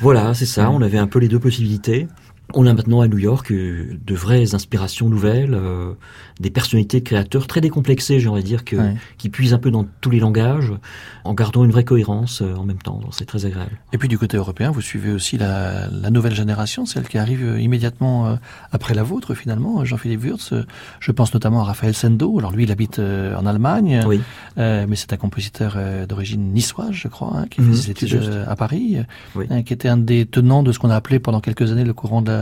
Voilà, 0.00 0.32
c'est 0.34 0.46
ça, 0.46 0.70
on 0.70 0.80
avait 0.80 0.98
un 0.98 1.08
peu 1.08 1.18
les 1.18 1.26
deux 1.26 1.40
possibilités. 1.40 2.06
On 2.54 2.64
a 2.66 2.72
maintenant 2.72 3.00
à 3.00 3.08
New 3.08 3.18
York 3.18 3.50
euh, 3.50 3.98
de 4.06 4.14
vraies 4.14 4.54
inspirations 4.54 5.08
nouvelles, 5.08 5.52
euh, 5.52 5.94
des 6.38 6.50
personnalités 6.50 7.00
de 7.00 7.04
créateurs 7.04 7.48
très 7.48 7.60
décomplexées, 7.60 8.20
j'aimerais 8.20 8.44
dire, 8.44 8.64
que, 8.64 8.76
qui 9.18 9.30
puisent 9.30 9.52
un 9.52 9.58
peu 9.58 9.72
dans 9.72 9.84
tous 10.00 10.10
les 10.10 10.20
langages, 10.20 10.72
en 11.24 11.34
gardant 11.34 11.64
une 11.64 11.72
vraie 11.72 11.82
cohérence 11.82 12.42
euh, 12.42 12.54
en 12.54 12.62
même 12.62 12.78
temps. 12.78 13.00
C'est 13.10 13.24
très 13.24 13.46
agréable. 13.46 13.72
Et 13.92 13.98
puis 13.98 14.08
du 14.08 14.16
côté 14.16 14.36
européen, 14.36 14.70
vous 14.70 14.80
suivez 14.80 15.12
aussi 15.12 15.38
la, 15.38 15.88
la 15.88 16.10
nouvelle 16.10 16.34
génération, 16.34 16.86
celle 16.86 17.08
qui 17.08 17.18
arrive 17.18 17.56
immédiatement 17.58 18.38
après 18.70 18.94
la 18.94 19.02
vôtre, 19.02 19.34
finalement, 19.34 19.84
Jean-Philippe 19.84 20.22
Wurtz. 20.22 20.54
Je 21.00 21.12
pense 21.12 21.34
notamment 21.34 21.60
à 21.62 21.64
Raphaël 21.64 21.94
Sendo. 21.94 22.38
Alors 22.38 22.52
lui, 22.52 22.62
il 22.62 22.70
habite 22.70 23.00
en 23.00 23.44
Allemagne, 23.44 24.02
oui. 24.06 24.20
mais 24.56 24.94
c'est 24.94 25.12
un 25.12 25.16
compositeur 25.16 25.76
d'origine 26.06 26.52
niçoise, 26.52 26.92
je 26.92 27.08
crois, 27.08 27.32
hein, 27.36 27.46
qui 27.50 27.60
fait 27.60 27.68
mhm, 27.68 27.74
ses 27.74 27.90
études 27.90 28.44
à 28.46 28.54
Paris, 28.54 28.98
qui 29.64 29.72
était 29.72 29.88
un 29.88 29.96
des 29.96 30.26
tenants 30.26 30.62
de 30.62 30.72
ce 30.72 30.78
qu'on 30.78 30.90
a 30.90 30.96
appelé 30.96 31.18
pendant 31.18 31.40
quelques 31.40 31.72
années 31.72 31.84
le 31.84 31.94
courant 31.94 32.22
de 32.22 32.35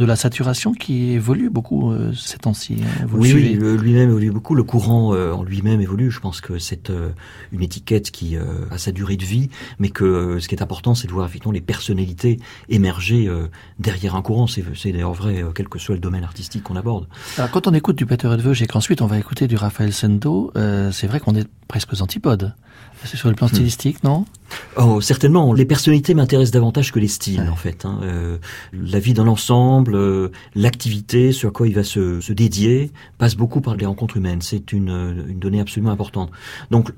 de 0.00 0.04
la 0.06 0.16
saturation 0.16 0.72
qui 0.72 1.12
évolue 1.12 1.50
beaucoup 1.50 1.92
euh, 1.92 2.12
ces 2.14 2.38
temps-ci. 2.38 2.78
Hein, 2.82 3.06
oui, 3.12 3.32
oui 3.34 3.58
lui-même 3.78 4.08
évolue 4.08 4.30
beaucoup. 4.30 4.54
Le 4.54 4.62
courant 4.62 5.14
euh, 5.14 5.32
en 5.32 5.42
lui-même 5.42 5.80
évolue. 5.80 6.10
Je 6.10 6.20
pense 6.20 6.40
que 6.40 6.58
c'est 6.58 6.88
euh, 6.88 7.10
une 7.52 7.62
étiquette 7.62 8.10
qui 8.10 8.36
a 8.36 8.78
sa 8.78 8.92
durée 8.92 9.16
de 9.16 9.24
vie, 9.24 9.50
mais 9.78 9.90
que 9.90 10.38
ce 10.40 10.48
qui 10.48 10.54
est 10.54 10.62
important, 10.62 10.94
c'est 10.94 11.06
de 11.06 11.12
voir 11.12 11.26
effectivement 11.26 11.52
les 11.52 11.60
personnalités 11.60 12.38
émerger 12.68 13.30
derrière 13.78 14.14
un 14.14 14.22
courant. 14.22 14.46
C'est 14.46 14.64
d'ailleurs 14.92 15.12
vrai, 15.12 15.44
quel 15.54 15.68
que 15.68 15.78
soit 15.78 15.94
le 15.94 16.00
domaine 16.00 16.24
artistique 16.24 16.62
qu'on 16.62 16.76
aborde. 16.76 17.06
Alors, 17.36 17.50
quand 17.50 17.66
on 17.66 17.74
écoute 17.74 17.96
du 17.96 18.06
Peter 18.06 18.32
Edveuge 18.32 18.62
et 18.62 18.66
qu'ensuite 18.66 19.02
on 19.02 19.06
va 19.06 19.18
écouter 19.18 19.48
du 19.48 19.56
Raphaël 19.56 19.92
Sendo, 19.92 20.52
c'est 20.92 21.06
vrai 21.06 21.20
qu'on 21.20 21.34
est 21.34 21.48
presque 21.70 21.92
aux 21.92 22.02
antipodes. 22.02 22.52
C'est 23.04 23.16
sur 23.16 23.28
le 23.28 23.34
plan 23.34 23.46
hmm. 23.46 23.54
stylistique, 23.54 24.04
non? 24.04 24.26
Oh, 24.76 25.00
certainement. 25.00 25.54
Les 25.54 25.64
personnalités 25.64 26.14
m'intéressent 26.14 26.50
davantage 26.50 26.90
que 26.90 26.98
les 26.98 27.08
styles, 27.08 27.48
en 27.48 27.54
fait. 27.54 27.84
Hein. 27.84 28.00
Euh, 28.02 28.38
la 28.72 28.98
vie 28.98 29.14
dans 29.14 29.24
l'ensemble, 29.24 29.94
euh, 29.94 30.32
l'activité, 30.56 31.30
sur 31.30 31.52
quoi 31.52 31.68
il 31.68 31.74
va 31.74 31.84
se, 31.84 32.20
se, 32.20 32.32
dédier, 32.32 32.90
passe 33.18 33.36
beaucoup 33.36 33.60
par 33.60 33.76
les 33.76 33.86
rencontres 33.86 34.16
humaines. 34.16 34.42
C'est 34.42 34.72
une, 34.72 35.24
une 35.28 35.38
donnée 35.38 35.60
absolument 35.60 35.92
importante. 35.92 36.32
Donc, 36.72 36.90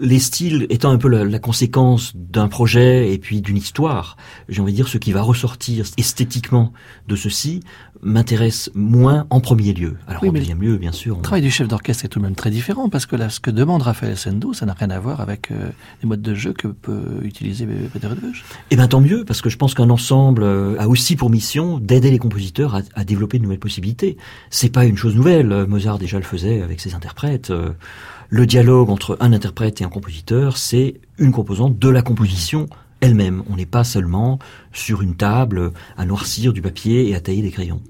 les 0.00 0.18
styles 0.18 0.66
étant 0.70 0.90
un 0.90 0.98
peu 0.98 1.08
la, 1.08 1.38
conséquence 1.38 2.12
d'un 2.14 2.48
projet 2.48 3.12
et 3.12 3.18
puis 3.18 3.40
d'une 3.40 3.56
histoire, 3.56 4.16
j'ai 4.48 4.60
envie 4.60 4.72
de 4.72 4.76
dire 4.76 4.88
ce 4.88 4.98
qui 4.98 5.12
va 5.12 5.22
ressortir 5.22 5.86
esthétiquement 5.96 6.72
de 7.08 7.16
ceci 7.16 7.60
m'intéresse 8.02 8.70
moins 8.74 9.26
en 9.30 9.40
premier 9.40 9.72
lieu. 9.72 9.96
Alors 10.06 10.24
en 10.24 10.32
deuxième 10.32 10.60
lieu, 10.60 10.76
bien 10.76 10.92
sûr. 10.92 11.16
Le 11.16 11.22
travail 11.22 11.42
du 11.42 11.50
chef 11.50 11.68
d'orchestre 11.68 12.04
est 12.04 12.08
tout 12.08 12.18
de 12.18 12.24
même 12.24 12.34
très 12.34 12.50
différent 12.50 12.88
parce 12.88 13.06
que 13.06 13.16
là, 13.16 13.28
ce 13.28 13.40
que 13.40 13.50
demande 13.50 13.82
Raphaël 13.82 14.16
Sendo, 14.16 14.52
ça 14.52 14.66
n'a 14.66 14.72
rien 14.72 14.90
à 14.90 14.98
voir 14.98 15.20
avec 15.20 15.50
euh, 15.50 15.70
les 16.02 16.08
modes 16.08 16.22
de 16.22 16.34
jeu 16.34 16.52
que 16.52 16.68
peut 16.68 17.20
utiliser 17.22 17.66
Peter 17.92 18.08
Edveuge. 18.10 18.44
Eh 18.70 18.76
bien 18.76 18.88
tant 18.88 19.00
mieux 19.00 19.24
parce 19.24 19.40
que 19.40 19.50
je 19.50 19.56
pense 19.56 19.74
qu'un 19.74 19.90
ensemble 19.90 20.42
euh, 20.42 20.76
a 20.78 20.88
aussi 20.88 21.16
pour 21.16 21.30
mission 21.30 21.78
d'aider 21.78 22.10
les 22.10 22.18
compositeurs 22.18 22.74
à, 22.74 22.80
à, 22.94 23.04
développer 23.04 23.38
de 23.38 23.42
nouvelles 23.42 23.58
possibilités. 23.58 24.16
C'est 24.50 24.72
pas 24.72 24.84
une 24.84 24.96
chose 24.96 25.14
nouvelle. 25.14 25.66
Mozart 25.66 25.98
déjà 25.98 26.18
le 26.18 26.24
faisait 26.24 26.62
avec 26.62 26.80
ses 26.80 26.94
interprètes. 26.94 27.50
Euh, 27.50 27.70
le 28.28 28.46
dialogue 28.46 28.90
entre 28.90 29.16
un 29.20 29.32
interprète 29.32 29.80
et 29.80 29.84
un 29.84 29.88
compositeur, 29.88 30.56
c'est 30.56 31.00
une 31.18 31.32
composante 31.32 31.78
de 31.78 31.88
la 31.88 32.02
composition 32.02 32.66
elle-même. 33.00 33.42
On 33.50 33.56
n'est 33.56 33.66
pas 33.66 33.84
seulement 33.84 34.38
sur 34.72 35.02
une 35.02 35.16
table 35.16 35.72
à 35.96 36.04
noircir 36.04 36.52
du 36.52 36.62
papier 36.62 37.08
et 37.08 37.14
à 37.14 37.20
tailler 37.20 37.42
des 37.42 37.50
crayons. 37.50 37.80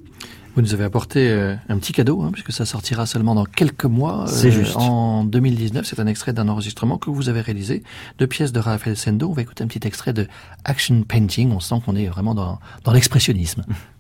Vous 0.57 0.63
nous 0.63 0.73
avez 0.73 0.85
apporté 0.85 1.29
euh, 1.29 1.55
un 1.69 1.79
petit 1.79 1.93
cadeau, 1.93 2.23
hein, 2.23 2.31
puisque 2.33 2.51
ça 2.51 2.65
sortira 2.65 3.05
seulement 3.05 3.35
dans 3.35 3.45
quelques 3.45 3.85
mois. 3.85 4.25
C'est 4.27 4.47
euh, 4.47 4.51
juste. 4.53 4.77
En 4.77 5.23
2019, 5.25 5.85
c'est 5.85 6.01
un 6.01 6.07
extrait 6.07 6.33
d'un 6.33 6.49
enregistrement 6.49 6.97
que 6.97 7.11
vous 7.11 7.29
avez 7.29 7.43
réalisé 7.43 7.83
de 8.19 8.25
pièces 8.25 8.53
de 8.53 8.61
Raphaël 8.61 8.97
Sendo. 8.97 9.29
On 9.29 9.35
va 9.35 9.43
écouter 9.43 9.65
un 9.65 9.67
petit 9.67 9.87
extrait 9.87 10.15
de 10.15 10.27
Action 10.65 11.03
Painting. 11.03 11.53
On 11.53 11.61
sent 11.61 11.75
qu'on 11.85 11.95
est 11.95 12.07
vraiment 12.07 12.35
dans, 12.35 12.59
dans 12.85 12.93
l'expressionnisme. 12.93 13.65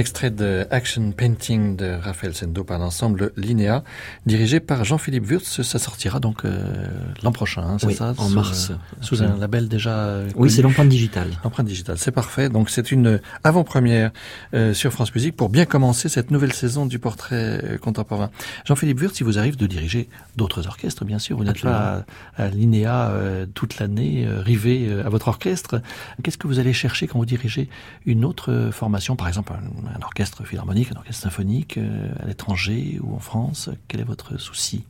extrait 0.00 0.30
de 0.30 0.66
Action 0.70 1.12
Painting 1.12 1.76
de 1.76 1.92
Raphaël 2.02 2.34
Sendo 2.34 2.64
par 2.64 2.78
l'ensemble 2.78 3.32
Linéa, 3.36 3.84
dirigé 4.26 4.58
par 4.58 4.84
Jean-Philippe 4.84 5.26
Wurtz. 5.30 5.62
Ça 5.62 5.78
sortira 5.78 6.18
donc 6.20 6.44
euh, 6.44 6.86
l'an 7.22 7.32
prochain, 7.32 7.62
hein, 7.62 7.76
c'est 7.78 7.86
Oui, 7.86 7.94
ça 7.94 8.14
en 8.18 8.28
sous, 8.28 8.34
mars. 8.34 8.70
euh, 8.70 8.74
Sous 9.02 9.22
un 9.22 9.36
label 9.36 9.68
déjà. 9.68 9.90
euh, 9.90 10.24
Oui, 10.28 10.32
connu. 10.34 10.50
c'est 10.50 10.62
l'empreinte 10.62 10.88
digitale. 10.88 11.28
Empreinte 11.44 11.66
digitale, 11.66 11.98
c'est 11.98 12.10
parfait. 12.10 12.48
Donc 12.48 12.70
c'est 12.70 12.90
une 12.90 13.20
avant-première 13.44 14.10
euh, 14.54 14.74
sur 14.74 14.92
France 14.92 15.14
Musique 15.14 15.36
pour 15.36 15.48
bien 15.50 15.66
commencer 15.66 16.08
cette 16.08 16.30
nouvelle 16.30 16.52
saison 16.52 16.86
du 16.86 16.98
portrait 16.98 17.78
contemporain. 17.80 18.30
Jean-Philippe 18.64 19.00
Wurtz, 19.00 19.20
il 19.20 19.24
vous 19.24 19.38
arrive 19.38 19.56
de 19.56 19.66
diriger 19.66 20.08
d'autres 20.36 20.66
orchestres, 20.66 21.04
bien 21.04 21.18
sûr. 21.18 21.36
Vous 21.36 21.44
n'êtes 21.44 21.60
pas 21.62 22.04
à, 22.38 22.44
à 22.44 22.48
l'INEA 22.48 23.10
euh, 23.10 23.46
toute 23.54 23.78
l'année, 23.78 24.26
rivé 24.28 24.90
à 25.04 25.08
votre 25.10 25.28
orchestre. 25.28 25.82
Qu'est-ce 26.22 26.38
que 26.38 26.46
vous 26.46 26.58
allez 26.58 26.72
chercher 26.72 27.06
quand 27.06 27.18
vous 27.18 27.26
dirigez 27.26 27.68
une 28.06 28.24
autre 28.24 28.70
formation, 28.72 29.14
par 29.16 29.28
exemple 29.28 29.52
un, 29.94 30.02
orchestre 30.02 30.44
philharmonique, 30.44 30.92
un 30.92 30.96
orchestre 30.96 31.22
symphonique 31.22 31.78
euh, 31.78 32.08
à 32.20 32.26
l'étranger 32.26 32.98
ou 33.02 33.14
en 33.14 33.18
France 33.18 33.70
Quel 33.88 34.00
est 34.00 34.04
votre 34.04 34.38
souci? 34.38 34.84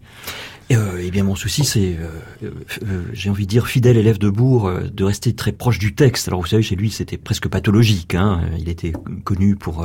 Euh, 0.73 1.03
eh 1.03 1.11
bien, 1.11 1.25
mon 1.25 1.35
souci, 1.35 1.65
c'est, 1.65 1.97
euh, 2.43 3.03
j'ai 3.13 3.29
envie 3.29 3.45
de 3.45 3.51
dire, 3.51 3.67
fidèle 3.67 3.97
élève 3.97 4.19
de 4.19 4.31
Bourg, 4.31 4.71
de 4.71 5.05
rester 5.05 5.35
très 5.35 5.51
proche 5.51 5.81
du 5.81 5.95
texte. 5.95 6.29
Alors, 6.29 6.41
vous 6.41 6.47
savez, 6.47 6.63
chez 6.63 6.77
lui, 6.77 6.91
c'était 6.91 7.17
presque 7.17 7.49
pathologique. 7.49 8.15
Hein. 8.15 8.43
Il 8.57 8.69
était 8.69 8.93
connu 9.25 9.57
pour 9.57 9.85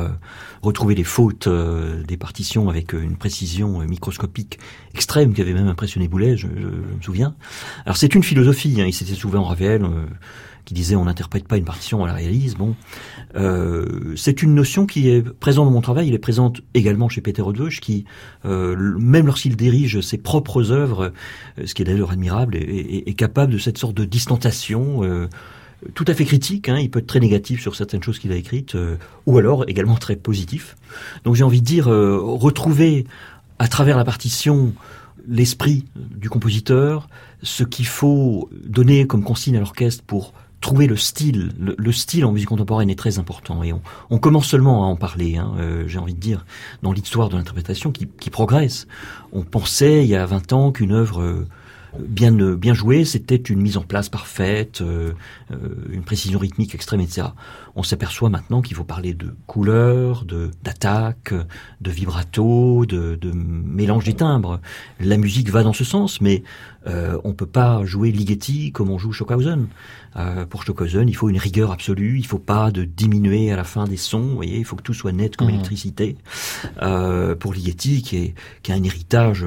retrouver 0.62 0.94
les 0.94 1.02
fautes 1.02 1.48
des 1.48 2.16
partitions 2.16 2.68
avec 2.68 2.92
une 2.92 3.16
précision 3.16 3.80
microscopique 3.80 4.60
extrême 4.94 5.34
qui 5.34 5.40
avait 5.40 5.54
même 5.54 5.66
impressionné 5.66 6.06
Boulet, 6.06 6.36
je, 6.36 6.46
me 6.46 7.02
souviens. 7.02 7.34
Alors, 7.84 7.96
c'est 7.96 8.14
une 8.14 8.22
philosophie. 8.22 8.80
Hein. 8.80 8.86
Il 8.86 8.94
s'était 8.94 9.14
souvent 9.14 9.42
Ravel. 9.42 9.84
Qui 10.66 10.74
disait 10.74 10.96
on 10.96 11.06
n'interprète 11.06 11.48
pas 11.48 11.56
une 11.56 11.64
partition, 11.64 12.02
on 12.02 12.04
la 12.04 12.12
réalise. 12.12 12.56
Bon, 12.56 12.74
euh, 13.36 14.12
c'est 14.16 14.42
une 14.42 14.54
notion 14.54 14.84
qui 14.84 15.08
est 15.08 15.22
présente 15.22 15.64
dans 15.64 15.72
mon 15.72 15.80
travail. 15.80 16.08
Elle 16.08 16.14
est 16.14 16.18
présente 16.18 16.60
également 16.74 17.08
chez 17.08 17.22
Peter 17.22 17.40
Odveuch, 17.40 17.80
qui 17.80 18.04
euh, 18.44 18.76
même 18.98 19.26
lorsqu'il 19.26 19.56
dirige 19.56 20.00
ses 20.02 20.18
propres 20.18 20.72
œuvres, 20.72 21.12
euh, 21.58 21.66
ce 21.66 21.74
qui 21.74 21.80
est 21.80 21.86
d'ailleurs 21.86 22.10
admirable, 22.10 22.56
est, 22.56 23.16
capable 23.16 23.54
de 23.54 23.58
cette 23.58 23.78
sorte 23.78 23.96
de 23.96 24.04
distantation. 24.04 25.02
euh, 25.02 25.28
tout 25.94 26.04
à 26.08 26.14
fait 26.14 26.24
critique, 26.24 26.68
hein, 26.68 26.78
il 26.78 26.90
peut 26.90 27.00
être 27.00 27.06
très 27.06 27.20
négatif 27.20 27.60
sur 27.60 27.76
certaines 27.76 28.02
choses 28.02 28.18
qu'il 28.18 28.32
a 28.32 28.36
écrites, 28.36 28.74
euh, 28.74 28.96
ou 29.26 29.38
alors 29.38 29.64
également 29.68 29.96
très 29.96 30.16
positif. 30.16 30.76
Donc 31.24 31.34
j'ai 31.34 31.44
envie 31.44 31.60
de 31.60 31.66
dire, 31.66 31.88
euh, 31.88 32.18
retrouver 32.20 33.06
à 33.58 33.68
travers 33.68 33.96
la 33.96 34.04
partition 34.04 34.72
l'esprit 35.28 35.84
du 35.96 36.30
compositeur, 36.30 37.08
ce 37.42 37.64
qu'il 37.64 37.86
faut 37.86 38.48
donner 38.64 39.06
comme 39.06 39.24
consigne 39.24 39.56
à 39.56 39.60
l'orchestre 39.60 40.04
pour 40.06 40.32
trouver 40.66 40.88
le 40.88 40.96
style. 40.96 41.52
Le, 41.60 41.76
le 41.78 41.92
style 41.92 42.24
en 42.24 42.32
musique 42.32 42.48
contemporaine 42.48 42.90
est 42.90 42.98
très 42.98 43.20
important 43.20 43.62
et 43.62 43.72
on, 43.72 43.80
on 44.10 44.18
commence 44.18 44.48
seulement 44.48 44.82
à 44.82 44.86
en 44.86 44.96
parler, 44.96 45.36
hein, 45.36 45.52
euh, 45.60 45.84
j'ai 45.86 45.98
envie 45.98 46.14
de 46.14 46.18
dire, 46.18 46.44
dans 46.82 46.92
l'histoire 46.92 47.28
de 47.28 47.36
l'interprétation 47.36 47.92
qui, 47.92 48.08
qui 48.18 48.30
progresse. 48.30 48.88
On 49.32 49.42
pensait 49.42 50.02
il 50.02 50.08
y 50.08 50.16
a 50.16 50.26
20 50.26 50.52
ans 50.52 50.72
qu'une 50.72 50.90
œuvre 50.90 51.22
euh, 51.22 51.46
bien, 52.00 52.38
euh, 52.40 52.56
bien 52.56 52.74
jouée, 52.74 53.04
c'était 53.04 53.36
une 53.36 53.60
mise 53.60 53.76
en 53.76 53.82
place 53.82 54.08
parfaite, 54.08 54.80
euh, 54.80 55.12
euh, 55.50 55.56
une 55.90 56.02
précision 56.02 56.38
rythmique 56.38 56.74
extrême, 56.74 57.00
etc. 57.00 57.28
On 57.74 57.82
s'aperçoit 57.82 58.30
maintenant 58.30 58.62
qu'il 58.62 58.76
faut 58.76 58.84
parler 58.84 59.14
de 59.14 59.34
couleur, 59.46 60.24
de 60.24 60.50
d'attaque, 60.64 61.34
de 61.80 61.90
vibrato, 61.90 62.86
de, 62.86 63.16
de 63.16 63.32
mélange 63.32 64.04
des 64.04 64.14
timbres. 64.14 64.60
La 65.00 65.16
musique 65.16 65.50
va 65.50 65.62
dans 65.62 65.72
ce 65.72 65.84
sens, 65.84 66.20
mais 66.20 66.42
euh, 66.86 67.18
on 67.24 67.32
peut 67.32 67.46
pas 67.46 67.84
jouer 67.84 68.12
Ligeti 68.12 68.72
comme 68.72 68.90
on 68.90 68.98
joue 68.98 69.12
Stockhausen. 69.12 69.66
Euh, 70.16 70.46
pour 70.46 70.62
Stockhausen, 70.62 71.08
il 71.08 71.14
faut 71.14 71.28
une 71.28 71.36
rigueur 71.38 71.70
absolue, 71.72 72.18
il 72.18 72.26
faut 72.26 72.38
pas 72.38 72.70
de 72.70 72.84
diminuer 72.84 73.52
à 73.52 73.56
la 73.56 73.64
fin 73.64 73.84
des 73.84 73.96
sons, 73.98 74.22
vous 74.22 74.34
voyez, 74.36 74.58
il 74.58 74.64
faut 74.64 74.76
que 74.76 74.82
tout 74.82 74.94
soit 74.94 75.12
net 75.12 75.36
comme 75.36 75.48
Mhm. 75.48 75.52
l'électricité. 75.54 76.16
Euh, 76.82 77.34
pour 77.34 77.52
Ligeti, 77.52 78.02
qui, 78.02 78.16
est, 78.16 78.34
qui 78.62 78.72
a 78.72 78.74
un 78.76 78.82
héritage, 78.82 79.44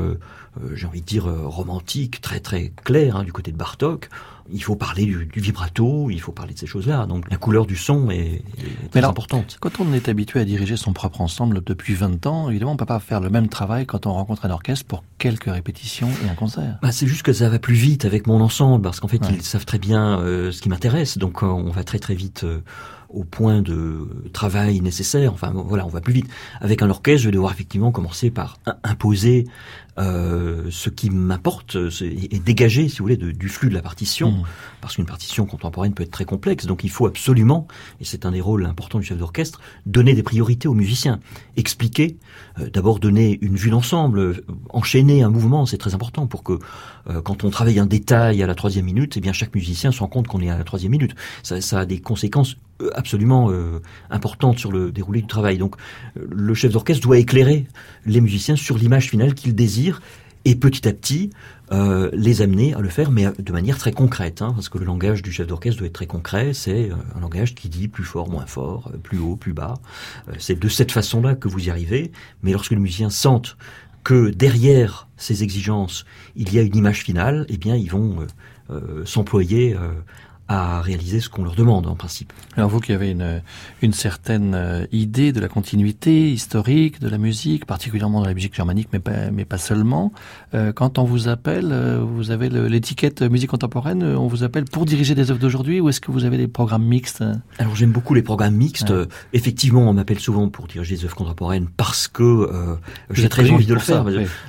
j'ai 0.74 0.86
envie 0.88 1.02
de 1.02 1.06
dire, 1.06 1.28
euh, 1.28 1.48
romantique, 1.48 2.22
très 2.22 2.40
très 2.40 2.72
clair 2.84 3.16
hein, 3.18 3.24
du 3.24 3.32
côté 3.32 3.52
de 3.52 3.58
Bartok, 3.58 4.10
il 4.52 4.64
faut 4.64 4.76
parler 4.76 5.06
du, 5.06 5.28
du 5.28 5.40
vibrato, 5.42 6.10
il 6.10 6.20
faut 6.20 6.32
parler 6.32 6.56
de 6.56 6.60
ces 6.60 6.66
choses-là. 6.66 7.06
Donc 7.06 7.30
la 7.30 7.38
couleur 7.38 7.68
du 7.68 7.76
son 7.76 8.10
est, 8.10 8.18
est 8.58 8.90
très 8.90 9.00
alors, 9.00 9.12
importante. 9.12 9.58
Quand 9.60 9.80
on 9.80 9.94
est 9.94 10.10
habitué 10.10 10.40
à 10.40 10.46
diriger 10.46 10.76
son 10.76 10.92
propre 10.92 11.22
ensemble 11.22 11.62
depuis 11.64 11.94
20 11.94 12.26
ans, 12.26 12.50
évidemment, 12.50 12.72
on 12.72 12.78
peut 12.78 12.86
pas 12.86 13.00
faire 13.00 13.20
le 13.20 13.30
même 13.30 13.48
travail 13.48 13.86
quand 13.86 14.08
on 14.08 14.14
rencontre 14.14 14.46
un 14.46 14.50
orchestre 14.50 14.86
pour 14.88 15.04
quelques 15.20 15.52
répétitions 15.52 16.10
et 16.26 16.30
un 16.30 16.34
concert. 16.36 16.80
Bah, 16.82 16.92
c'est 16.92 17.06
juste 17.06 17.22
que 17.22 17.34
ça 17.34 17.48
va 17.48 17.60
plus 17.60 17.76
vite 17.76 18.06
avec 18.06 18.26
mon 18.26 18.42
ensemble, 18.42 18.82
parce 18.82 19.00
qu'en 19.00 19.08
fait, 19.08 19.22
Ouais. 19.24 19.34
ils 19.36 19.44
savent 19.44 19.66
très 19.66 19.78
bien 19.80 20.20
euh, 20.20 20.52
ce 20.52 20.62
qui 20.62 20.70
m'intéresse, 20.70 21.20
donc 21.20 21.44
euh, 21.44 21.46
on 21.46 21.70
va 21.70 21.84
très 21.84 22.00
très 22.00 22.16
vite 22.16 22.44
euh, 22.44 22.62
au 23.10 23.24
point 23.24 23.62
de 23.62 24.08
travail 24.34 24.82
nécessaire. 24.82 25.32
Enfin, 25.34 25.52
voilà, 25.54 25.86
on 25.86 25.90
va 25.90 26.02
plus 26.02 26.14
vite. 26.14 26.28
Avec 26.62 26.82
un 26.82 26.90
orchestre, 26.90 27.22
je 27.22 27.28
vais 27.28 27.34
devoir 27.34 27.52
effectivement 27.52 27.92
commencer 27.92 28.32
par 28.32 28.58
im- 28.66 28.76
imposer 28.84 29.46
euh, 30.00 30.64
ce 30.70 30.90
qui 30.90 31.10
m'importe 31.10 31.90
c'est- 31.90 32.06
et 32.08 32.36
et 32.36 32.40
dégager, 32.40 32.88
si 32.90 33.00
vous 33.00 33.04
voulez, 33.06 33.18
de- 33.18 33.32
du 33.32 33.50
flux 33.50 33.70
de 33.70 33.74
la 33.74 33.82
partition, 33.82 34.32
Mhm. 34.32 34.44
parce 34.82 34.96
qu'une 34.96 35.06
partition 35.06 35.46
contemporaine 35.46 35.94
peut 35.94 36.04
être 36.04 36.12
très 36.12 36.26
complexe. 36.26 36.66
Donc, 36.66 36.84
il 36.84 36.90
faut 36.90 37.06
absolument, 37.08 37.68
et 38.00 38.06
c'est 38.06 38.26
un 38.26 38.32
des 38.32 38.42
rôles 38.42 38.66
importants 38.66 39.00
du 39.00 39.06
chef 39.06 39.18
d'orchestre, 39.18 39.60
donner 39.86 40.14
des 40.14 40.24
priorités 40.24 40.68
aux 40.68 40.74
musiciens, 40.74 41.20
expliquer, 41.58 42.18
euh, 42.60 42.70
d'abord 42.70 43.00
donner 43.00 43.40
une 43.42 43.56
vue 43.56 43.72
d'ensemble, 43.72 44.20
euh, 44.20 44.46
enchaîner 44.70 45.24
un 45.24 45.30
mouvement, 45.30 45.66
c'est 45.66 45.78
très 45.78 45.94
important 45.96 46.28
pour 46.28 46.44
que 46.44 46.54
euh, 47.10 47.22
quand 47.22 47.44
on 47.44 47.50
travaille 47.50 47.80
un 47.80 47.86
détail 47.88 48.44
à 48.44 48.48
la 48.48 48.56
troisième 48.56 48.86
minute, 48.86 49.16
eh 49.18 49.22
bien 49.22 49.34
chaque 49.34 49.56
musicien 49.56 49.92
se 49.92 50.00
rend 50.00 50.08
compte 50.08 50.28
qu'on 50.28 50.42
est 50.42 50.50
à 50.50 50.58
la 50.58 50.64
troisième 50.64 50.92
minute. 50.92 51.16
Ça, 51.44 51.60
ça 51.62 51.80
a 51.80 51.86
des 51.86 52.00
conséquences 52.00 52.56
absolument 52.94 53.50
euh, 53.52 53.80
importantes 54.10 54.60
sur 54.60 54.72
le 54.72 54.92
déroulé 54.92 55.22
du 55.22 55.28
travail. 55.28 55.58
Donc 55.58 55.76
le 56.16 56.54
chef 56.54 56.72
d'orchestre 56.72 57.02
doit 57.04 57.18
éclairer 57.18 57.66
les 58.06 58.22
musiciens 58.22 58.56
sur 58.56 58.78
l'image 58.78 59.10
finale 59.10 59.34
qu'il 59.34 59.54
désire 59.56 59.89
et 60.46 60.56
petit 60.56 60.88
à 60.88 60.94
petit 60.94 61.32
euh, 61.72 62.10
les 62.14 62.42
amener 62.42 62.74
à 62.74 62.80
le 62.80 62.90
faire, 62.90 63.12
mais 63.12 63.28
de 63.38 63.52
manière 63.52 63.78
très 63.78 63.92
concrète, 63.92 64.42
hein, 64.42 64.54
parce 64.56 64.70
que 64.70 64.80
le 64.80 64.86
langage 64.86 65.22
du 65.22 65.32
chef 65.32 65.46
d'orchestre 65.46 65.80
doit 65.80 65.88
être 65.88 65.94
très 65.94 66.08
concret. 66.08 66.54
C'est 66.54 66.90
euh, 66.90 66.96
un 67.16 67.20
langage 67.20 67.54
qui 67.54 67.70
dit 67.70 67.88
plus 67.88 68.04
fort, 68.04 68.30
moins 68.30 68.48
fort, 68.48 68.90
euh, 68.92 68.98
plus 68.98 69.20
haut, 69.20 69.36
plus 69.36 69.54
bas. 69.54 69.76
c'est 70.40 70.58
de 70.58 70.68
cette 70.68 70.92
façon-là 70.92 71.36
que 71.36 71.48
vous 71.48 71.68
y 71.68 71.70
arrivez. 71.70 72.12
Mais 72.42 72.52
lorsque 72.54 72.72
les 72.72 72.78
musiciens 72.78 73.12
sentent 73.12 73.58
que 74.04 74.30
derrière 74.30 75.08
ces 75.18 75.44
exigences, 75.44 76.06
il 76.36 76.52
y 76.54 76.58
a 76.58 76.64
une 76.64 76.76
image 76.76 77.04
finale, 77.04 77.46
eh 77.50 77.58
bien, 77.58 77.76
ils 77.76 77.92
vont 77.92 78.26
s'employer 79.04 79.76
à 80.50 80.82
réaliser 80.82 81.20
ce 81.20 81.30
qu'on 81.30 81.44
leur 81.44 81.56
demande 81.56 81.86
en 81.86 81.96
principe. 81.96 82.34
Alors 82.58 82.70
vous 82.70 82.80
qui 82.80 82.92
avez 82.92 83.12
une, 83.12 83.42
une 83.84 83.94
certaine 83.94 84.56
euh, 84.56 84.86
idée 84.92 85.32
de 85.32 85.40
la 85.40 85.48
continuité 85.48 86.32
historique 86.32 87.00
de 87.00 87.08
la 87.08 87.20
musique, 87.20 87.66
particulièrement 87.66 88.22
dans 88.22 88.28
la 88.28 88.34
musique 88.34 88.56
germanique, 88.56 88.90
mais 88.92 89.00
pas, 89.00 89.30
mais 89.32 89.46
pas 89.46 89.60
seulement, 89.60 90.12
quand 90.76 90.98
on 90.98 91.04
vous 91.04 91.28
appelle, 91.28 91.70
euh, 91.72 92.00
vous 92.00 92.32
avez 92.32 92.50
l'étiquette 92.50 93.22
musique 93.22 93.50
contemporaine, 93.50 94.04
on 94.04 94.28
vous 94.28 94.44
appelle 94.44 94.66
pour 94.66 94.86
diriger 94.86 95.16
des 95.16 95.32
œuvres 95.32 95.40
d'aujourd'hui 95.40 95.80
ou 95.80 95.90
est-ce 95.90 96.02
que 96.02 96.12
vous 96.12 96.26
avez 96.26 96.38
des 96.38 96.48
programmes 96.48 96.86
mixtes? 96.86 97.24
Alors 97.58 97.76
j'aime 97.76 97.92
beaucoup 97.92 98.14
les 98.14 98.22
programmes 98.22 98.56
mixtes. 98.56 98.94
Effectivement, 99.34 99.90
on 99.90 99.94
m'appelle 99.94 100.20
souvent 100.20 100.50
pour 100.50 100.68
diriger 100.68 100.96
des 100.96 101.06
œuvres 101.06 101.16
contemporaines 101.16 101.68
parce 101.78 102.08
que 102.08 102.78
j'ai 103.12 103.30
très 103.30 103.50
envie 103.52 103.66
de 103.66 103.74
le 103.74 103.80
faire. 103.80 104.06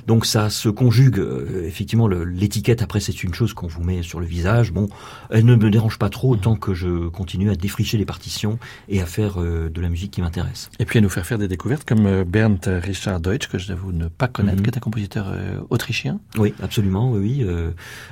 Donc 0.07 0.25
ça 0.25 0.49
se 0.49 0.69
conjugue. 0.69 1.21
effectivement, 1.63 2.07
l'étiquette 2.07 2.81
après 2.81 2.99
c'est 2.99 3.23
une 3.23 3.33
chose 3.33 3.53
qu'on 3.53 3.67
vous 3.67 3.83
met 3.83 4.03
sur 4.03 4.19
le 4.19 4.25
visage. 4.25 4.71
Bon, 4.71 4.87
elle 5.29 5.45
ne 5.45 5.55
me 5.55 5.69
dérange 5.69 5.97
pas 5.97 6.09
trop 6.09 6.31
autant 6.31 6.55
que 6.55 6.73
je 6.73 7.07
continue 7.09 7.49
à 7.49 7.55
défricher 7.55 7.97
les 7.97 8.05
partitions 8.05 8.59
et 8.89 9.01
à 9.01 9.05
faire 9.05 9.41
euh, 9.41 9.69
de 9.69 9.81
la 9.81 9.89
musique 9.89 10.11
qui 10.11 10.21
m'intéresse. 10.21 10.69
Et 10.79 10.85
puis 10.85 10.99
à 10.99 11.01
nous 11.01 11.09
faire 11.09 11.25
faire 11.25 11.37
des 11.37 11.47
découvertes 11.47 11.87
comme 11.87 12.05
euh, 12.05 12.23
Bernd 12.25 12.59
Richard 12.65 13.19
Deutsch, 13.19 13.47
que 13.47 13.57
je 13.57 13.67
j'avoue 13.67 13.91
ne 13.91 14.07
pas 14.07 14.27
connaître, 14.27 14.57
mhm. 14.57 14.63
qui 14.63 14.69
est 14.69 14.77
un 14.77 14.81
compositeur 14.81 15.27
euh, 15.29 15.59
autrichien. 15.69 15.90
Oui, 16.37 16.53
absolument, 16.61 17.11
oui, 17.11 17.45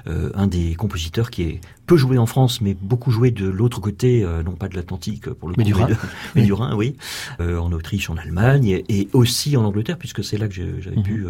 un 0.08 0.48
des 0.48 0.76
compositeurs 0.76 1.32
qui 1.32 1.44
est 1.44 1.62
peu 1.86 1.98
joué 1.98 2.18
en 2.18 2.26
France, 2.26 2.62
mais 2.62 2.76
beaucoup 2.80 3.12
joué 3.12 3.32
de 3.32 3.48
l'autre 3.48 3.82
côté, 3.82 4.26
non 4.46 4.54
pas 4.54 4.68
de 4.68 4.76
l'Atlantique 4.76 5.30
pour 5.30 5.50
le 5.50 5.56
mais 5.58 5.64
du 5.64 5.74
Rhin, 5.74 5.88
mais 6.36 6.44
du 6.44 6.54
Rhin, 6.54 6.76
oui, 6.76 6.96
en 7.40 7.72
Autriche, 7.72 8.10
en 8.10 8.18
Allemagne 8.18 8.84
et 8.88 9.08
aussi 9.14 9.58
en 9.58 9.66
Angleterre, 9.66 9.98
puisque 9.98 10.24
c'est 10.24 10.38
là 10.38 10.48
que 10.48 10.54
j'avais 10.54 10.96
mhm. 10.96 11.04
pu 11.04 11.26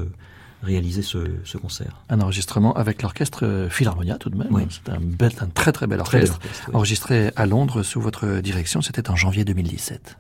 réaliser 0.64 1.02
ce, 1.02 1.18
ce, 1.44 1.58
concert. 1.58 2.04
Un 2.10 2.22
enregistrement 2.22 2.74
avec 2.74 3.02
l'orchestre 3.02 3.46
euh, 3.46 3.70
Philharmonia 3.70 4.18
tout 4.18 4.30
de 4.30 4.38
même. 4.38 4.50
Oui. 4.52 4.64
C'est 4.70 4.92
un, 4.92 5.00
bel, 5.00 5.32
un 5.40 5.48
très 5.48 5.72
très 5.72 5.88
bel 5.88 6.00
orchestre, 6.00 6.40
enregistré 6.74 7.32
à 7.36 7.46
Londres 7.46 7.84
sous 7.84 8.02
votre 8.02 8.42
direction. 8.42 8.82
C'était 8.82 9.10
en 9.10 9.16
janvier 9.16 9.46
2017. 9.46 10.18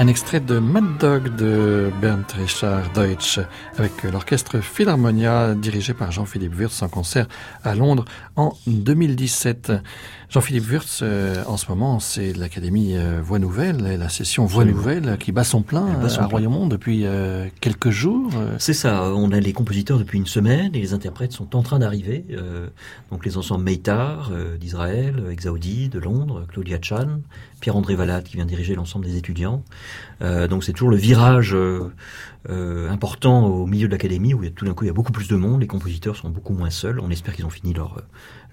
Un 0.00 0.06
extrait 0.06 0.40
de 0.40 0.58
Mad 0.58 0.96
Dog 0.98 1.36
de 1.36 1.92
Bernd 2.00 2.24
Richard 2.34 2.90
Deutsch 2.94 3.38
avec 3.76 4.02
l'orchestre 4.04 4.60
Philharmonia 4.60 5.54
dirigé 5.54 5.92
par 5.92 6.10
Jean-Philippe 6.10 6.54
Wurtz 6.54 6.80
en 6.80 6.88
concert 6.88 7.26
à 7.64 7.74
Londres 7.74 8.06
en 8.34 8.54
2017. 8.66 9.72
Jean-Philippe 10.30 10.70
Wurtz, 10.70 11.00
euh, 11.02 11.42
en 11.48 11.56
ce 11.56 11.68
moment, 11.68 11.98
c'est 11.98 12.32
l'Académie 12.34 12.96
euh, 12.96 13.20
Voix 13.20 13.40
Nouvelle, 13.40 13.98
la 13.98 14.08
session 14.08 14.46
Voix 14.46 14.64
Nouvelle 14.64 15.18
qui 15.18 15.32
bat 15.32 15.42
son 15.42 15.62
plein 15.62 15.88
à 15.88 16.26
Royaumont 16.26 16.68
depuis 16.68 17.04
euh, 17.04 17.48
quelques 17.60 17.90
jours. 17.90 18.30
C'est 18.58 18.72
ça, 18.72 19.12
on 19.12 19.32
a 19.32 19.40
les 19.40 19.52
compositeurs 19.52 19.98
depuis 19.98 20.18
une 20.18 20.28
semaine 20.28 20.72
et 20.76 20.80
les 20.80 20.94
interprètes 20.94 21.32
sont 21.32 21.56
en 21.56 21.62
train 21.62 21.80
d'arriver. 21.80 22.24
donc 23.10 23.26
les 23.26 23.38
ensembles 23.38 23.64
Meitar 23.64 24.30
d'Israël, 24.60 25.20
Exaudi 25.32 25.88
de 25.88 25.98
Londres, 25.98 26.46
Claudia 26.48 26.78
Chan, 26.80 27.22
Pierre-André 27.60 27.96
Valade 27.96 28.22
qui 28.22 28.36
vient 28.36 28.46
diriger 28.46 28.76
l'ensemble 28.76 29.06
des 29.06 29.16
étudiants. 29.16 29.64
donc 30.20 30.62
c'est 30.62 30.72
toujours 30.72 30.90
le 30.90 30.96
virage 30.96 31.56
important 32.48 33.46
au 33.46 33.66
milieu 33.66 33.88
de 33.88 33.92
l'académie 33.92 34.32
où 34.32 34.48
tout 34.50 34.64
d'un 34.64 34.74
coup 34.74 34.84
il 34.84 34.88
y 34.88 34.90
a 34.90 34.94
beaucoup 34.94 35.12
plus 35.12 35.26
de 35.26 35.34
monde, 35.34 35.60
les 35.60 35.66
compositeurs 35.66 36.14
sont 36.14 36.30
beaucoup 36.30 36.54
moins 36.54 36.70
seuls. 36.70 37.00
On 37.00 37.10
espère 37.10 37.34
qu'ils 37.34 37.46
ont 37.46 37.50
fini 37.50 37.74
leur, 37.74 38.00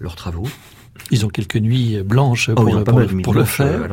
leurs 0.00 0.16
travaux. 0.16 0.48
Ils 1.10 1.24
ont 1.24 1.28
quelques 1.28 1.56
nuits 1.56 2.02
blanches 2.02 2.50
oh, 2.50 2.54
pour, 2.54 3.00
le, 3.00 3.22
pour, 3.22 3.34
le 3.34 3.44
faire. 3.44 3.88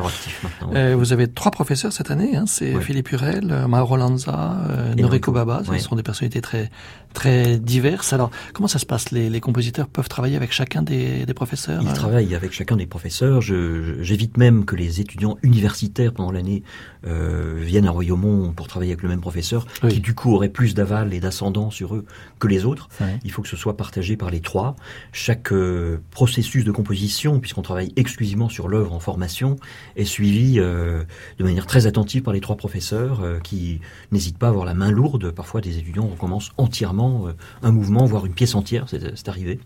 Euh, 0.72 0.74
euh, 0.74 0.96
vous 0.96 1.12
avez 1.12 1.28
trois 1.28 1.50
professeurs 1.50 1.92
cette 1.92 2.10
année, 2.10 2.36
hein, 2.36 2.44
c'est 2.46 2.78
Philippe 2.80 3.10
Hurel, 3.12 3.48
euh, 3.50 3.68
Mauro 3.68 3.96
Lanza, 3.96 4.56
euh, 4.68 4.94
Noriko 4.94 5.32
Baba. 5.32 5.62
Ce 5.64 5.78
sont 5.78 5.96
des 5.96 6.02
personnalités 6.02 6.40
très 6.40 6.70
très 7.16 7.58
diverses. 7.58 8.12
Alors, 8.12 8.30
comment 8.52 8.68
ça 8.68 8.78
se 8.78 8.86
passe? 8.86 9.10
Les, 9.10 9.30
les, 9.30 9.40
compositeurs 9.40 9.88
peuvent 9.88 10.08
travailler 10.08 10.36
avec 10.36 10.52
chacun 10.52 10.82
des, 10.82 11.26
des 11.26 11.34
professeurs? 11.34 11.82
Ils 11.82 11.92
travaillent 11.92 12.34
avec 12.34 12.52
chacun 12.52 12.76
des 12.76 12.86
professeurs. 12.86 13.40
J'évite 13.40 14.36
même 14.36 14.64
que 14.64 14.76
les 14.76 15.00
étudiants 15.00 15.38
universitaires 15.42 16.12
pendant 16.12 16.30
l'année 16.30 16.62
euh, 17.06 17.58
viennent 17.58 17.86
à 17.86 17.90
Royaumont 17.90 18.52
pour 18.52 18.68
travailler 18.68 18.92
avec 18.92 19.02
le 19.02 19.08
même 19.08 19.20
professeur, 19.20 19.66
qui 19.88 20.00
du 20.00 20.14
coup 20.14 20.34
aurait 20.34 20.50
plus 20.50 20.74
d'aval 20.74 21.14
et 21.14 21.20
d'ascendant 21.20 21.70
sur 21.70 21.94
eux 21.94 22.04
que 22.38 22.48
les 22.48 22.64
autres. 22.64 22.88
Il 23.24 23.30
faut 23.30 23.42
que 23.42 23.48
ce 23.48 23.56
soit 23.56 23.76
partagé 23.76 24.16
par 24.16 24.30
les 24.30 24.40
trois. 24.40 24.76
Chaque 25.12 25.52
processus 26.10 26.64
de 26.64 26.72
composition 26.72 27.40
puisqu'on 27.40 27.62
travaille 27.62 27.92
exclusivement 27.96 28.48
sur 28.48 28.68
l'œuvre 28.68 28.92
en 28.92 29.00
formation, 29.00 29.56
est 29.96 30.04
suivi 30.04 30.58
euh, 30.58 31.02
de 31.38 31.44
manière 31.44 31.66
très 31.66 31.86
attentive 31.86 32.22
par 32.22 32.34
les 32.34 32.40
trois 32.40 32.56
professeurs 32.56 33.20
euh, 33.20 33.38
qui 33.40 33.80
n'hésitent 34.12 34.38
pas 34.38 34.46
à 34.46 34.50
avoir 34.50 34.64
la 34.64 34.74
main 34.74 34.90
lourde. 34.90 35.30
Parfois, 35.30 35.60
des 35.60 35.78
étudiants 35.78 36.06
recommencent 36.06 36.50
entièrement 36.56 37.05
euh, 37.28 37.32
un 37.62 37.72
mouvement, 37.72 38.04
voire 38.04 38.26
une 38.26 38.34
pièce 38.34 38.54
entière, 38.54 38.86
c'est 38.88 39.28
arrivé. 39.28 39.58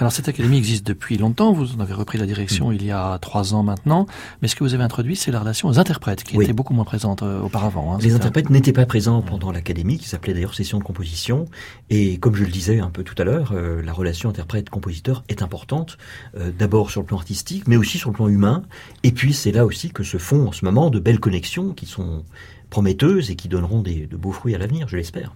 Alors 0.00 0.12
cette 0.12 0.28
académie 0.28 0.58
existe 0.58 0.86
depuis 0.86 1.18
longtemps, 1.18 1.52
vous 1.52 1.74
en 1.74 1.80
avez 1.80 1.92
repris 1.92 2.18
la 2.18 2.26
direction 2.26 2.70
mm. 2.70 2.74
il 2.74 2.84
y 2.84 2.92
a 2.92 3.18
trois 3.18 3.52
ans 3.54 3.64
maintenant, 3.64 4.06
mais 4.40 4.46
ce 4.46 4.54
que 4.54 4.62
vous 4.62 4.74
avez 4.74 4.84
introduit, 4.84 5.16
c'est 5.16 5.32
la 5.32 5.40
relation 5.40 5.68
aux 5.68 5.80
interprètes, 5.80 6.22
qui 6.22 6.40
était 6.40 6.52
beaucoup 6.52 6.72
moins 6.72 6.84
présente 6.84 7.24
euh, 7.24 7.40
auparavant. 7.40 7.94
Hein, 7.94 7.98
les 8.00 8.14
interprètes 8.14 8.48
n'étaient 8.48 8.72
pas 8.72 8.86
présents 8.86 9.22
pendant 9.22 9.50
l'académie, 9.50 9.98
qui 9.98 10.08
s'appelait 10.08 10.34
d'ailleurs 10.34 10.54
session 10.54 10.78
de 10.78 10.84
composition, 10.84 11.46
et 11.90 12.18
comme 12.18 12.36
je 12.36 12.44
le 12.44 12.50
disais 12.50 12.78
un 12.78 12.90
peu 12.90 13.02
tout 13.02 13.16
à 13.18 13.24
l'heure, 13.24 13.50
euh, 13.54 13.82
la 13.82 13.92
relation 13.92 14.30
interprète-compositeur 14.30 15.24
est 15.28 15.42
importante, 15.42 15.98
euh, 16.36 16.52
d'abord 16.56 16.92
sur 16.92 17.00
le 17.00 17.06
plan 17.08 17.16
artistique, 17.16 17.66
mais 17.66 17.76
aussi 17.76 17.98
sur 17.98 18.10
le 18.10 18.14
plan 18.14 18.28
humain, 18.28 18.62
et 19.02 19.10
puis 19.10 19.34
c'est 19.34 19.50
là 19.50 19.66
aussi 19.66 19.90
que 19.90 20.04
se 20.04 20.18
font 20.18 20.46
en 20.46 20.52
ce 20.52 20.64
moment 20.64 20.90
de 20.90 21.00
belles 21.00 21.20
connexions 21.20 21.72
qui 21.72 21.86
sont 21.86 22.24
prometteuses 22.70 23.32
et 23.32 23.34
qui 23.34 23.48
donneront 23.48 23.82
des, 23.82 24.06
de 24.06 24.16
beaux 24.16 24.32
fruits 24.32 24.54
à 24.54 24.58
l'avenir, 24.58 24.86
je 24.86 24.96
l'espère. 24.96 25.32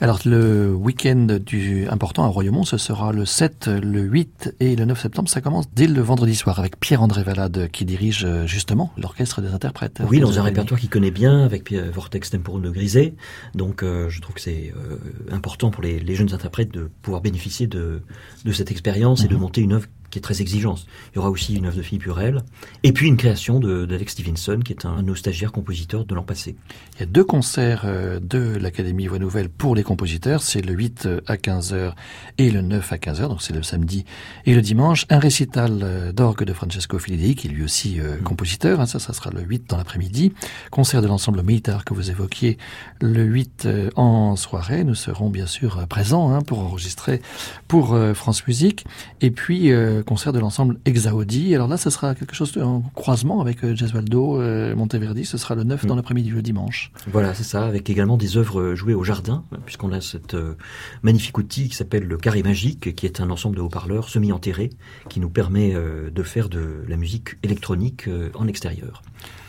Alors 0.00 0.20
le 0.24 0.72
week-end 0.74 1.38
du 1.44 1.86
important 1.88 2.24
à 2.24 2.28
Royaumont, 2.28 2.64
ce 2.64 2.78
sera 2.78 3.12
le 3.12 3.24
7, 3.24 3.68
le 3.68 4.00
8 4.00 4.56
et 4.60 4.76
le 4.76 4.84
9 4.84 5.00
septembre. 5.00 5.28
Ça 5.28 5.40
commence 5.40 5.66
dès 5.74 5.86
le 5.86 6.00
vendredi 6.00 6.34
soir 6.34 6.58
avec 6.58 6.78
Pierre-André 6.80 7.22
Valade 7.22 7.68
qui 7.70 7.84
dirige 7.84 8.24
euh, 8.24 8.46
justement 8.46 8.92
l'orchestre 8.96 9.40
des 9.40 9.52
interprètes. 9.52 10.00
Oui, 10.08 10.20
dans 10.20 10.38
un 10.38 10.42
répertoire 10.42 10.80
qu'il 10.80 10.90
connaît 10.90 11.10
bien 11.10 11.44
avec 11.44 11.72
Vortex 11.72 12.30
Temporum 12.30 12.62
de 12.62 12.70
Griset. 12.70 13.14
Donc 13.54 13.82
euh, 13.82 14.08
je 14.10 14.20
trouve 14.20 14.34
que 14.34 14.40
c'est 14.40 14.72
euh, 14.76 14.96
important 15.30 15.70
pour 15.70 15.82
les, 15.82 16.00
les, 16.00 16.14
jeunes 16.14 16.32
interprètes 16.34 16.72
de 16.72 16.90
pouvoir 17.02 17.22
bénéficier 17.22 17.66
de, 17.66 18.02
de 18.44 18.52
cette 18.52 18.70
expérience 18.70 19.24
et 19.24 19.28
de 19.28 19.34
mhm. 19.34 19.40
monter 19.40 19.60
une 19.60 19.72
œuvre 19.74 19.86
qui 20.10 20.18
est 20.18 20.22
très 20.22 20.40
exigeante. 20.40 20.86
Il 21.12 21.16
y 21.16 21.18
aura 21.18 21.30
aussi 21.30 21.54
une 21.54 21.66
œuvre 21.66 21.76
de 21.76 21.82
Philippe 21.82 22.06
Hurel, 22.06 22.42
et 22.82 22.92
puis 22.92 23.08
une 23.08 23.16
création 23.16 23.60
d'Alex 23.60 24.12
Stevenson, 24.12 24.60
qui 24.64 24.72
est 24.72 24.84
un, 24.84 24.98
un 24.98 25.48
compositeur 25.48 26.04
de 26.04 26.14
l'an 26.14 26.22
passé. 26.22 26.56
Il 26.94 27.00
y 27.00 27.02
a 27.02 27.06
deux 27.06 27.24
concerts 27.24 27.82
euh, 27.84 28.20
de 28.20 28.56
l'Académie 28.56 29.06
Voix 29.06 29.18
Nouvelle 29.18 29.48
pour 29.48 29.74
les 29.74 29.82
compositeurs, 29.82 30.42
c'est 30.42 30.60
le 30.60 30.72
8 30.72 31.06
euh, 31.06 31.20
à 31.26 31.36
15h 31.36 31.92
et 32.38 32.50
le 32.50 32.60
9 32.60 32.92
à 32.92 32.96
15h, 32.96 33.28
donc 33.28 33.42
c'est 33.42 33.52
le 33.52 33.62
samedi 33.62 34.04
et 34.46 34.54
le 34.54 34.62
dimanche. 34.62 35.06
Un 35.10 35.18
récital 35.18 35.80
euh, 35.82 36.12
d'orgue 36.12 36.44
de 36.44 36.52
Francesco 36.52 36.98
Filidei, 36.98 37.34
qui 37.34 37.48
est 37.48 37.50
lui 37.50 37.64
aussi 37.64 37.98
mm. 37.98 38.22
compositeur, 38.22 38.80
hein, 38.80 38.86
ça, 38.86 38.98
ça 38.98 39.12
sera 39.12 39.30
le 39.30 39.40
8 39.40 39.70
dans 39.70 39.76
l'après-midi. 39.76 40.32
Concert 40.70 41.02
de 41.02 41.06
l'ensemble 41.06 41.42
militaire 41.42 41.84
que 41.84 41.94
vous 41.94 42.10
évoquiez 42.10 42.58
le 43.00 43.24
8 43.24 43.68
en 43.96 44.36
soirée. 44.36 44.84
Nous 44.84 44.94
serons 44.94 45.30
bien 45.30 45.46
sûr 45.46 45.86
présents 45.88 46.32
hein, 46.32 46.42
pour 46.42 46.60
enregistrer 46.60 47.20
pour 47.68 47.96
France 48.14 48.46
Musique. 48.46 48.84
Et 49.20 49.30
puis 49.30 49.70
concert 50.04 50.32
de 50.32 50.38
l'ensemble 50.38 50.78
Exaudi. 50.84 51.54
Alors 51.54 51.68
là, 51.68 51.76
ce 51.76 51.90
sera 51.90 52.14
quelque 52.14 52.34
chose 52.34 52.56
en 52.58 52.82
croisement 52.94 53.40
avec 53.40 53.64
euh, 53.64 53.74
Gesualdo, 53.74 54.40
euh, 54.40 54.74
Monteverdi. 54.76 55.24
Ce 55.24 55.38
sera 55.38 55.54
le 55.54 55.64
9 55.64 55.86
dans 55.86 55.94
mm. 55.94 55.96
l'après-midi, 55.96 56.30
le 56.30 56.42
dimanche. 56.42 56.92
Voilà, 57.10 57.34
c'est 57.34 57.44
ça, 57.44 57.64
avec 57.64 57.88
également 57.90 58.16
des 58.16 58.36
œuvres 58.36 58.74
jouées 58.74 58.94
au 58.94 59.04
jardin, 59.04 59.44
puisqu'on 59.64 59.92
a 59.92 60.00
cette 60.00 60.34
euh, 60.34 60.56
magnifique 61.02 61.36
outil 61.38 61.68
qui 61.68 61.74
s'appelle 61.74 62.04
le 62.04 62.16
carré 62.16 62.42
magique, 62.42 62.94
qui 62.94 63.06
est 63.06 63.20
un 63.20 63.30
ensemble 63.30 63.56
de 63.56 63.60
haut-parleurs 63.60 64.08
semi-enterrés, 64.08 64.70
qui 65.08 65.20
nous 65.20 65.30
permet 65.30 65.74
de 65.74 66.22
faire 66.22 66.48
de 66.48 66.84
la 66.88 66.96
musique 66.96 67.36
électronique 67.42 68.08
en 68.34 68.46
extérieur. 68.46 69.02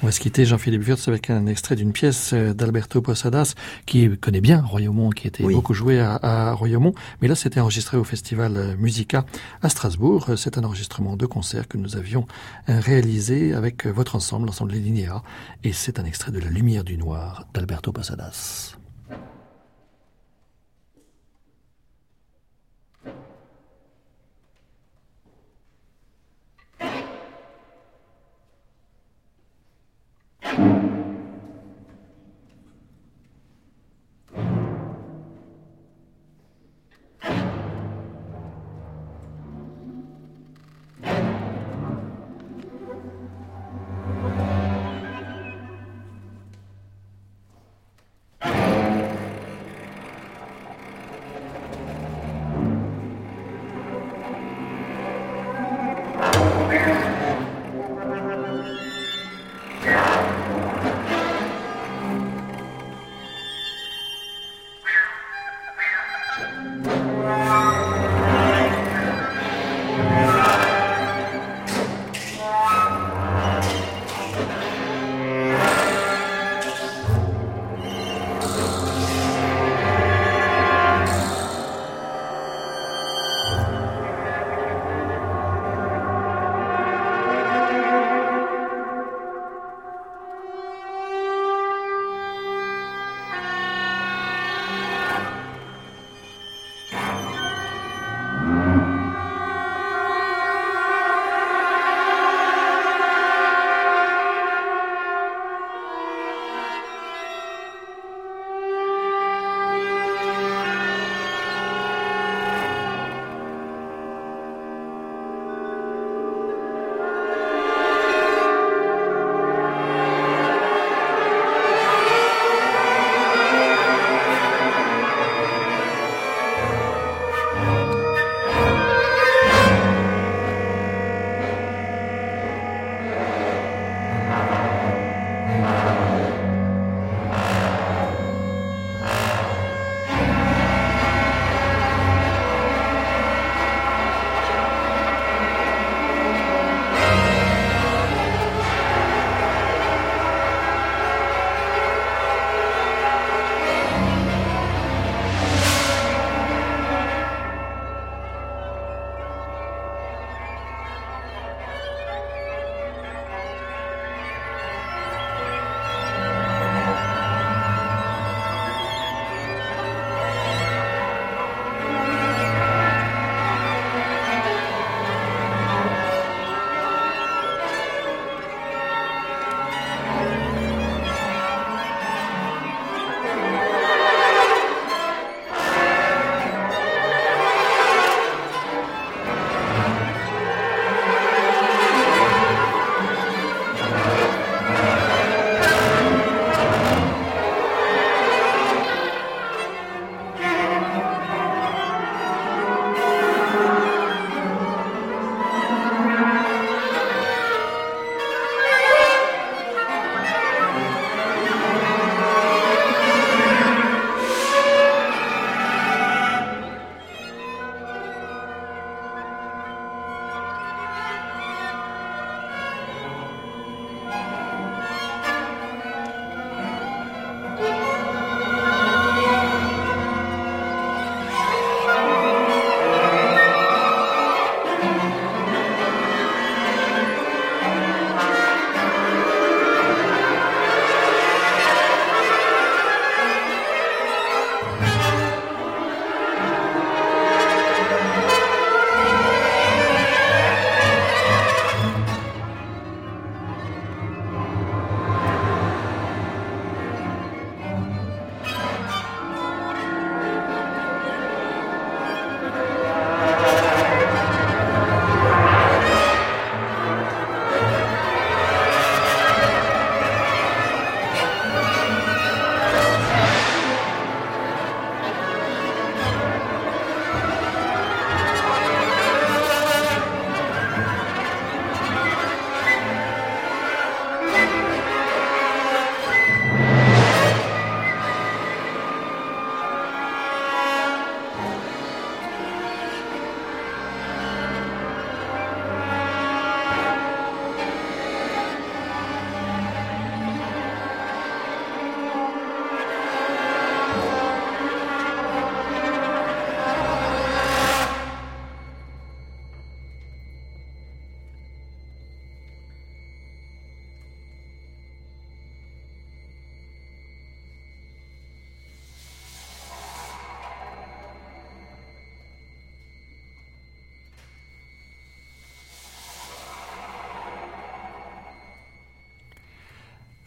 On 0.04 0.08
va 0.08 0.12
se 0.12 0.20
quitter, 0.20 0.46
Jean-Philippe 0.46 0.88
Wurtz, 0.88 1.08
avec 1.08 1.30
un 1.30 1.48
extrait 1.48 1.76
d'une 1.76 1.94
pièce 1.94 2.34
d'Alberto 2.34 3.02
Posadas, 3.02 3.56
qui 3.86 4.10
connaît 4.18 4.42
bien 4.42 4.62
Royaumont, 4.62 5.10
qui 5.10 5.28
était 5.28 5.44
beaucoup 5.44 5.74
joué 5.74 6.00
à, 6.00 6.20
à 6.22 6.54
Royaumont. 6.54 6.94
Mais 7.22 7.28
là, 7.28 7.36
c'était 7.36 7.60
enregistré 7.60 7.98
au 7.98 8.04
Festival 8.04 8.76
Musica 8.78 9.26
à 9.62 9.70
Strasbourg. 9.70 10.30
C'est 10.38 10.58
un 10.58 10.64
enregistrement 10.64 11.18
de 11.18 11.26
concert 11.26 11.68
que 11.68 11.78
nous 11.78 11.96
avions 11.96 12.26
euh, 12.70 12.80
réalisé 12.80 13.54
avec 13.54 13.88
votre 13.88 14.16
ensemble, 14.16 14.46
l'ensemble 14.48 14.72
des 14.74 14.80
Linéa. 14.80 15.24
Et 15.64 15.74
c'est 15.74 16.00
un 16.00 16.06
extrait 16.06 16.32
de 16.32 16.40
La 16.40 16.50
Lumière 16.50 16.84
du 16.84 16.98
Noir 16.98 17.48
d'Alberto 17.54 17.92
Posadas. 17.92 18.78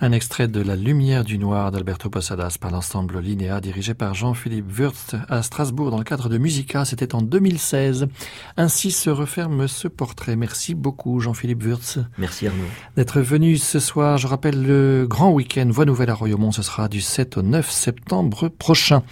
Un 0.08 0.12
extrait 0.12 0.48
de 0.48 0.62
La 0.62 0.74
Lumière 0.74 1.22
du 1.22 1.36
Noir 1.36 1.70
d'Alberto 1.70 2.08
Posadas 2.08 2.56
par 2.58 2.70
l'ensemble 2.70 3.20
Linéa 3.20 3.60
dirigé 3.60 3.92
par 3.92 4.14
Jean-Philippe 4.14 4.64
Wurtz 4.78 5.14
à 5.28 5.42
Strasbourg 5.42 5.90
dans 5.90 5.98
le 5.98 6.04
cadre 6.04 6.30
de 6.30 6.38
Musica. 6.38 6.86
C'était 6.86 7.14
en 7.14 7.20
2016. 7.20 8.08
Ainsi 8.56 8.90
se 8.90 9.10
referme 9.10 9.68
ce 9.68 9.86
portrait. 9.86 10.34
Merci 10.34 10.74
beaucoup 10.74 11.20
Jean-Philippe 11.20 11.62
Wurtz. 11.62 11.98
Merci 12.16 12.46
Arnaud. 12.46 12.64
D'être 12.96 13.20
venu 13.20 13.58
ce 13.58 13.80
soir. 13.80 14.16
Je 14.16 14.28
rappelle 14.28 14.64
le 14.64 15.06
grand 15.06 15.30
week-end 15.30 15.68
Voix 15.68 15.84
Nouvelle 15.84 16.08
à 16.08 16.14
Royaumont. 16.14 16.52
Ce 16.52 16.62
sera 16.62 16.88
du 16.88 17.02
7 17.02 17.36
au 17.36 17.42
9 17.42 17.70
septembre 17.70 18.48
prochain. 18.48 19.02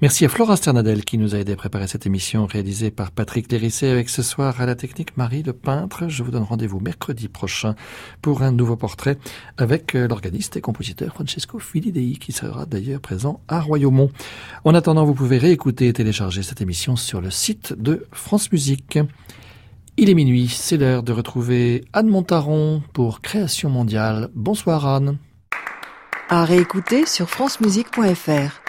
Merci 0.00 0.24
à 0.24 0.28
Flora 0.28 0.56
Sternadel 0.56 1.04
qui 1.04 1.18
nous 1.18 1.34
a 1.34 1.38
aidé 1.38 1.54
à 1.54 1.56
préparer 1.56 1.88
cette 1.88 2.06
émission 2.06 2.46
réalisée 2.46 2.92
par 2.92 3.10
Patrick 3.10 3.50
Lérissé 3.50 3.88
avec 3.88 4.08
ce 4.08 4.22
soir 4.22 4.60
à 4.60 4.64
la 4.64 4.76
technique 4.76 5.16
Marie 5.16 5.42
le 5.42 5.52
peintre. 5.52 6.06
Je 6.06 6.22
vous 6.22 6.30
donne 6.30 6.44
rendez-vous 6.44 6.78
mercredi 6.78 7.26
prochain 7.26 7.74
pour 8.22 8.42
un 8.42 8.52
nouveau 8.52 8.76
portrait 8.76 9.18
avec 9.56 9.96
euh, 9.96 10.06
l'organiste 10.06 10.56
et 10.56 10.60
compositeur 10.60 11.14
Francesco 11.14 11.58
Filidei 11.58 12.12
qui 12.12 12.30
sera 12.30 12.64
d'ailleurs 12.64 13.00
présent 13.00 13.40
à 13.48 13.58
Royaumont. 13.58 14.12
En 14.62 14.72
attendant, 14.76 15.04
vous 15.04 15.14
pouvez 15.14 15.36
réécouter 15.36 15.88
et 15.88 15.92
télécharger 15.92 16.44
cette 16.44 16.60
émission 16.60 16.94
sur 16.94 17.20
le 17.20 17.32
site 17.32 17.72
de 17.72 18.06
France 18.12 18.52
Musique. 18.52 19.00
Il 19.96 20.08
est 20.08 20.14
minuit, 20.14 20.46
c'est 20.46 20.76
l'heure 20.76 21.02
de 21.02 21.12
retrouver 21.12 21.84
Anne 21.92 22.06
Montaron 22.06 22.84
pour 22.92 23.20
Création 23.20 23.68
mondiale. 23.68 24.28
Bonsoir 24.36 24.86
Anne. 24.86 25.18
À 26.28 26.44
réécouter 26.44 27.04
sur 27.04 27.28
francemusique.fr. 27.28 28.67